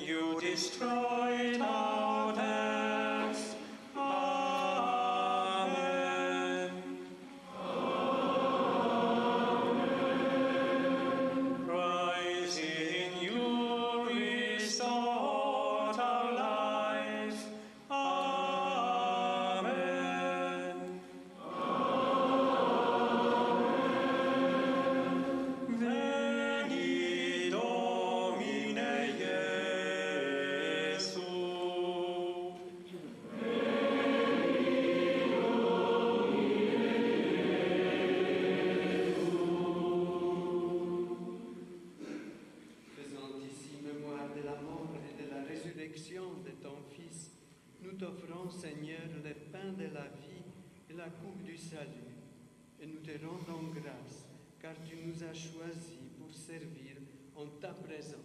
You 0.00 0.40
destroy 0.40 1.33
la 51.04 51.10
coupe 51.10 51.42
du 51.44 51.56
salut. 51.56 52.08
Et 52.80 52.86
nous 52.86 53.00
te 53.00 53.12
rendons 53.24 53.68
grâce, 53.74 54.24
car 54.60 54.72
tu 54.86 54.96
nous 55.04 55.22
as 55.22 55.34
choisis 55.34 56.00
pour 56.18 56.32
servir 56.34 56.96
en 57.36 57.46
ta 57.60 57.68
présence. 57.68 58.24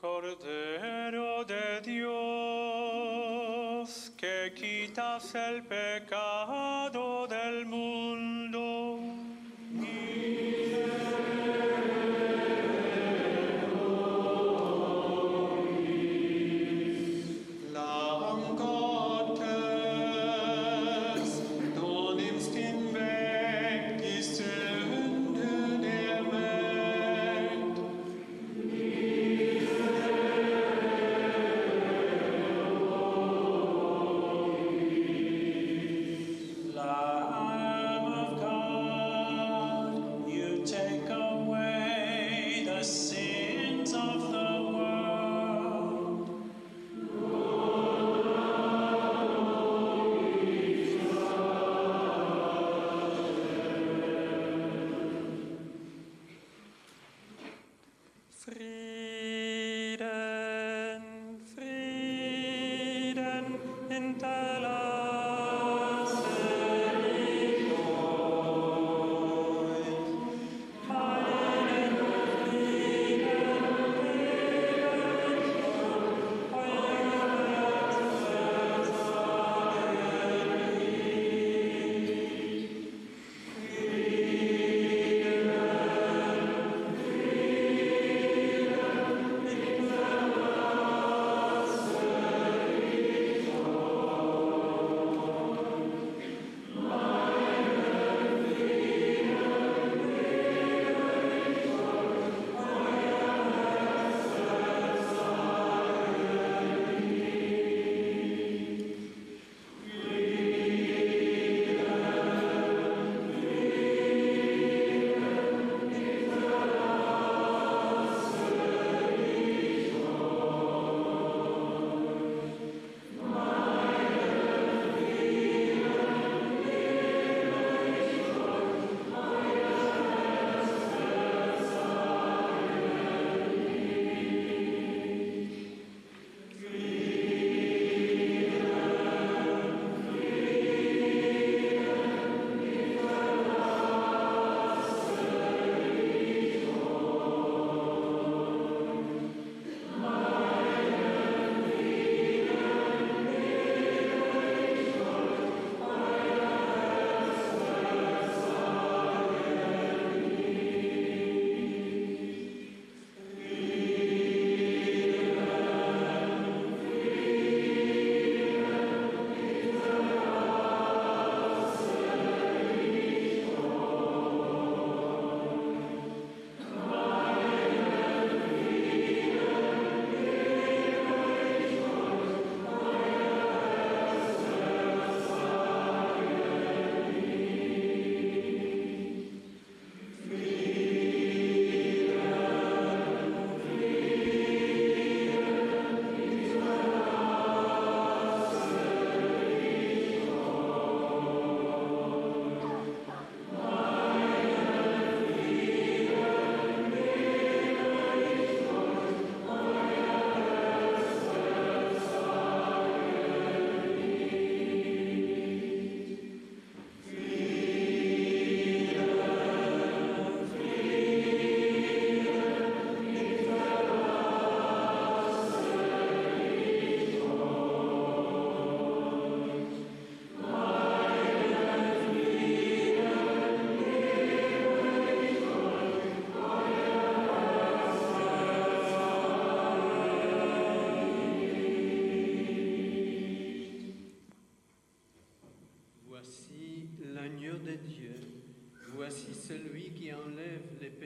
Cordero 0.00 1.44
de 1.44 1.82
Dios, 1.82 2.10
que 4.16 4.52
quitas 4.56 5.34
el 5.34 5.62
pecado 5.62 7.26
del 7.26 7.66
mundo. 7.66 9.29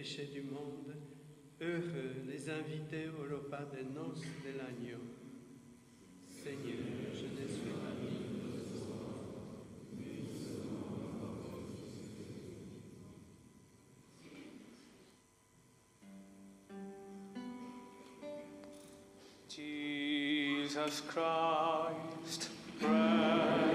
Du 0.04 0.42
monde. 0.42 0.94
Heureux 1.60 2.12
les 2.28 2.50
invités 2.50 3.08
au 3.08 3.22
repas 3.22 3.64
des 3.74 3.84
noces 3.84 4.20
de 4.20 4.58
l'agneau. 4.58 5.00
Seigneur, 6.28 6.74
je 7.14 7.24
ne 7.24 7.48
suis 7.48 7.70
pas 7.70 7.94
digne. 8.02 8.34
Jesus 19.48 21.00
Christ, 21.08 22.50
bread 22.78 23.73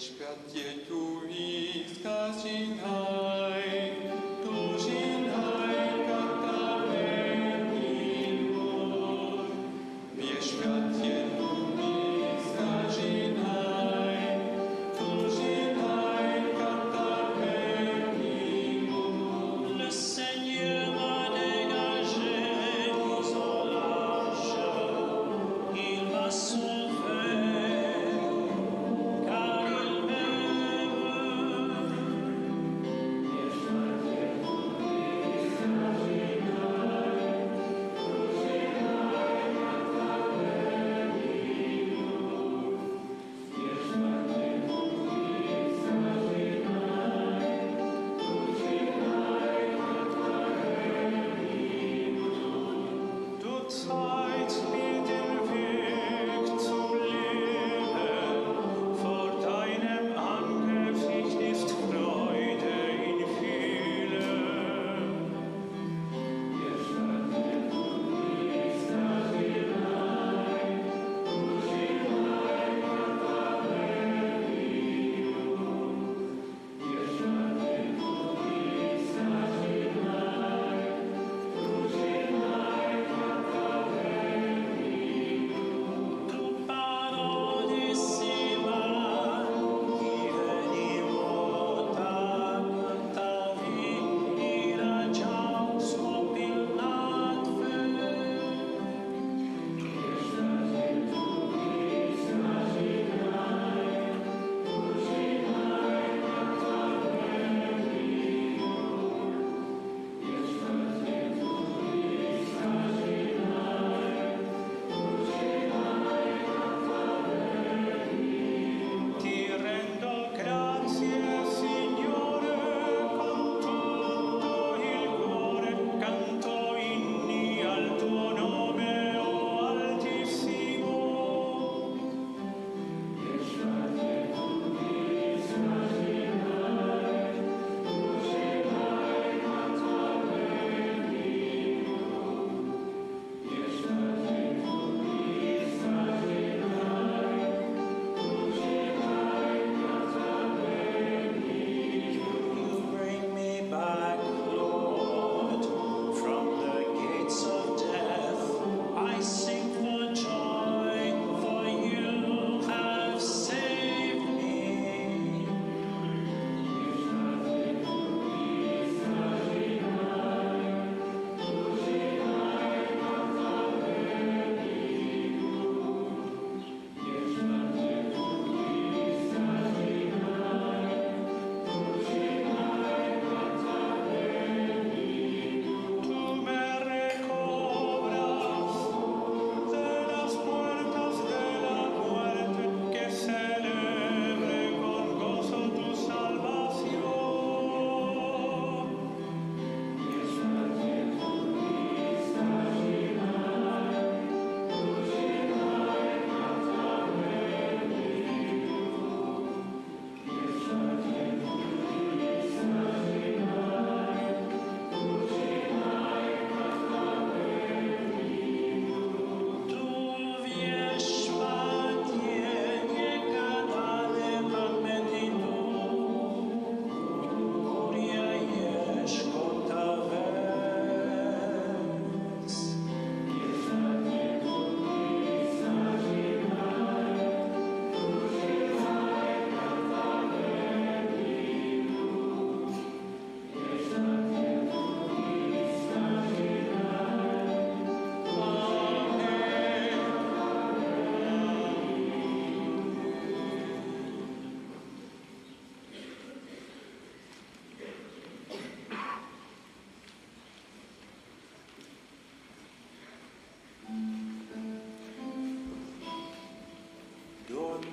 świat 0.00 0.52
Cię 0.54 0.86
tu 0.88 1.20
i 1.30 1.84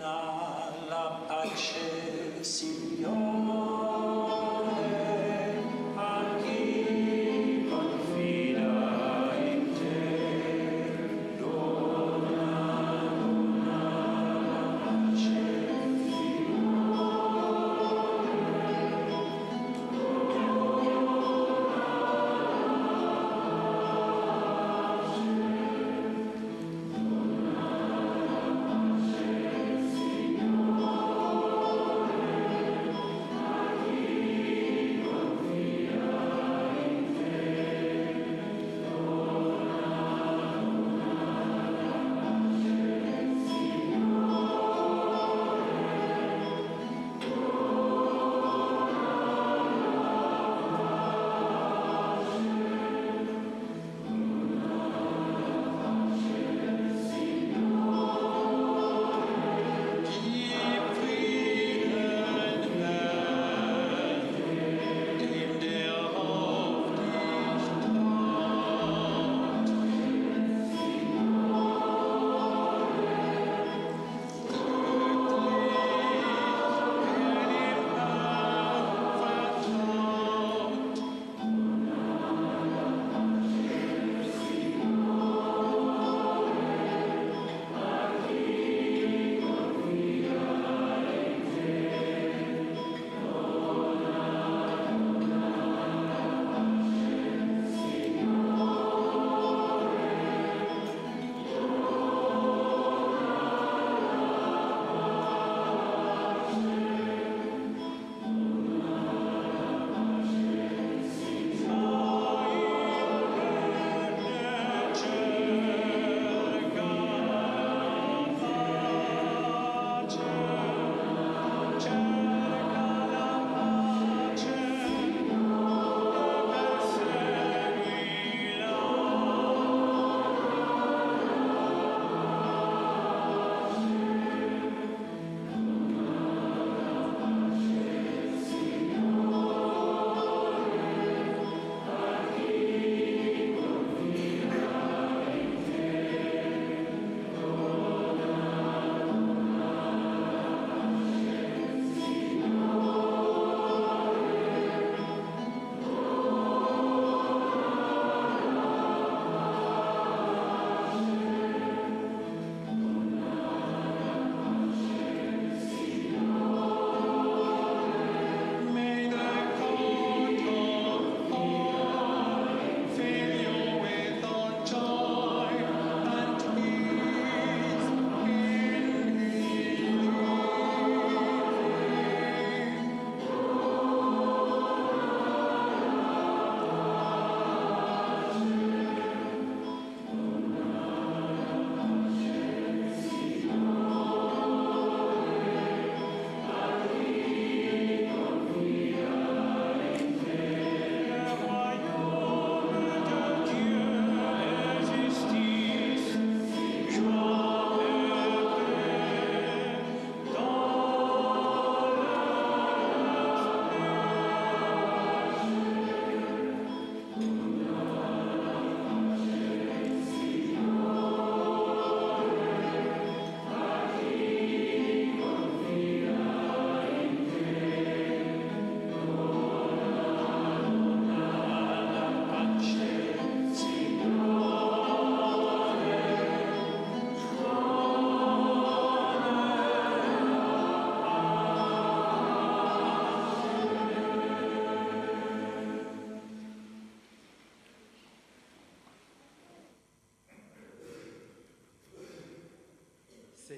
Krishna. 0.06 0.34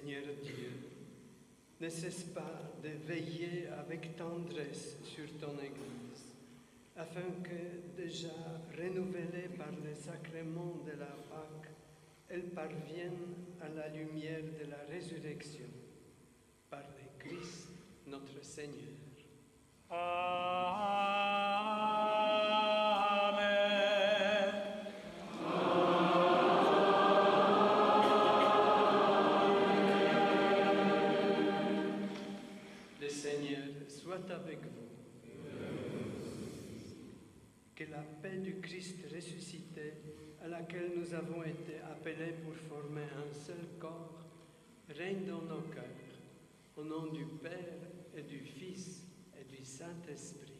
Seigneur 0.08 0.36
Dieu, 0.42 0.72
ne 1.82 1.90
cesse 1.90 2.24
pas 2.24 2.62
de 2.82 2.88
veiller 3.06 3.68
avec 3.78 4.16
tendresse 4.16 4.96
sur 5.04 5.26
ton 5.38 5.52
Église, 5.60 6.34
afin 6.96 7.28
que, 7.44 8.02
déjà 8.02 8.32
renouvelée 8.78 9.50
par 9.58 9.72
le 9.72 9.94
sacrement 9.94 10.78
de 10.86 10.92
la 10.92 11.08
Pâque, 11.08 11.72
elle 12.30 12.52
parvienne 12.52 13.36
à 13.60 13.68
la 13.68 13.90
lumière 13.90 14.44
de 14.44 14.72
la 14.72 14.78
résurrection, 14.90 15.68
par 16.70 16.84
le 16.84 17.20
Christ 17.20 17.68
notre 18.08 18.42
Seigneur. 18.42 18.87
Du 38.58 38.62
Christ 38.62 38.96
ressuscité, 39.14 39.94
à 40.44 40.48
laquelle 40.48 40.92
nous 40.96 41.14
avons 41.14 41.44
été 41.44 41.80
appelés 41.92 42.34
pour 42.44 42.56
former 42.56 43.04
un 43.04 43.34
seul 43.34 43.68
corps, 43.80 44.26
règne 44.90 45.26
dans 45.26 45.42
nos 45.42 45.62
cœurs, 45.62 45.84
au 46.76 46.84
nom 46.84 47.08
du 47.08 47.26
Père 47.26 47.78
et 48.16 48.24
du 48.24 48.40
Fils 48.40 49.04
et 49.40 49.44
du 49.44 49.64
Saint-Esprit. 49.64 50.54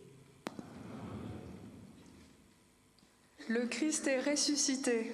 Le 3.50 3.66
Christ 3.68 4.08
est 4.08 4.20
ressuscité. 4.20 5.12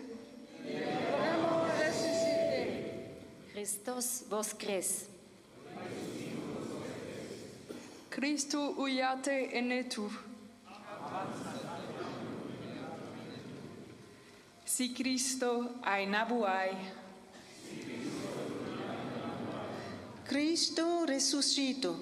Vraiment 0.62 1.64
ressuscité. 1.80 2.68
Christos 3.54 4.26
voskres. 4.30 5.08
Christu 8.10 8.58
uiate 8.78 9.30
enetu. 9.54 10.02
Si 14.74 14.90
Cristo 14.92 15.70
ainabuai. 15.84 16.74
Cristo 20.26 21.06
ressuscito. 21.06 21.94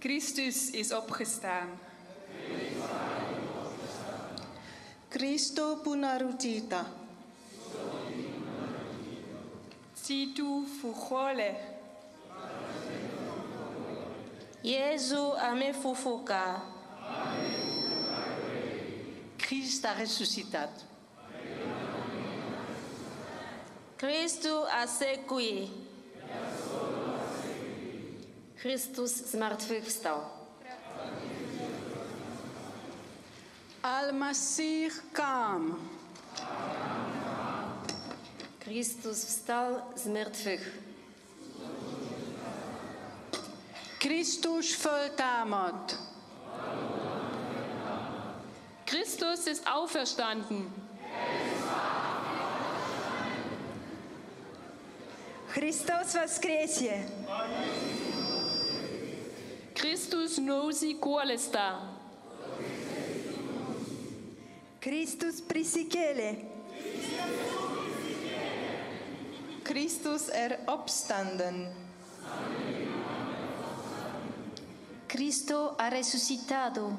Christus 0.00 0.72
is 0.72 0.90
opgestaan. 0.92 1.76
Cristo 5.10 5.84
punarutita. 5.84 6.88
Situ 9.92 10.64
fuchole. 10.80 11.60
Jesu 14.64 15.36
ame 15.36 15.74
fufuka. 15.74 16.77
Christ 19.38 19.84
a 19.84 19.94
ressuscitat. 19.94 20.70
Christu 23.98 24.64
asekui. 24.72 25.70
Chrystus 28.56 29.10
zmartwychwstał. 29.10 30.20
Al-Masih 33.82 34.92
kam. 35.12 35.90
Chrystus 38.60 39.24
wstał 39.24 39.74
z 39.96 40.06
martwych. 40.06 40.78
Christus 44.00 44.76
volltamot. 44.76 46.07
Christus 48.87 49.47
ist 49.47 49.67
auferstanden. 49.67 50.71
Христос 55.53 56.15
воскресе! 56.15 57.03
Christus 59.75 60.37
nosi 60.37 60.95
kuolesta. 60.95 61.79
Christus 64.81 65.41
prisikele! 65.41 66.37
Christus 69.63 70.29
er 70.29 70.59
opstanden. 70.67 71.71
Cristo 75.07 75.75
ha 75.77 75.89
resucitado. 75.89 76.97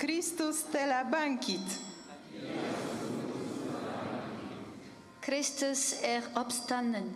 Christus 0.00 0.62
te 0.62 0.78
telebankit. 0.78 1.74
Christus 5.20 6.00
er 6.00 6.24
opstanden. 6.34 7.10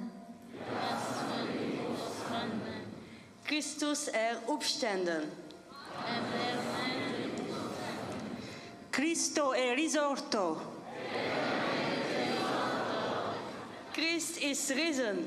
Christus 3.45 4.09
er 4.13 4.37
opstanden. 4.47 5.31
Cristo 8.91 9.53
è 9.53 9.75
risorto. 9.75 10.61
Christ 13.93 14.43
is 14.43 14.71
risen. 14.75 15.27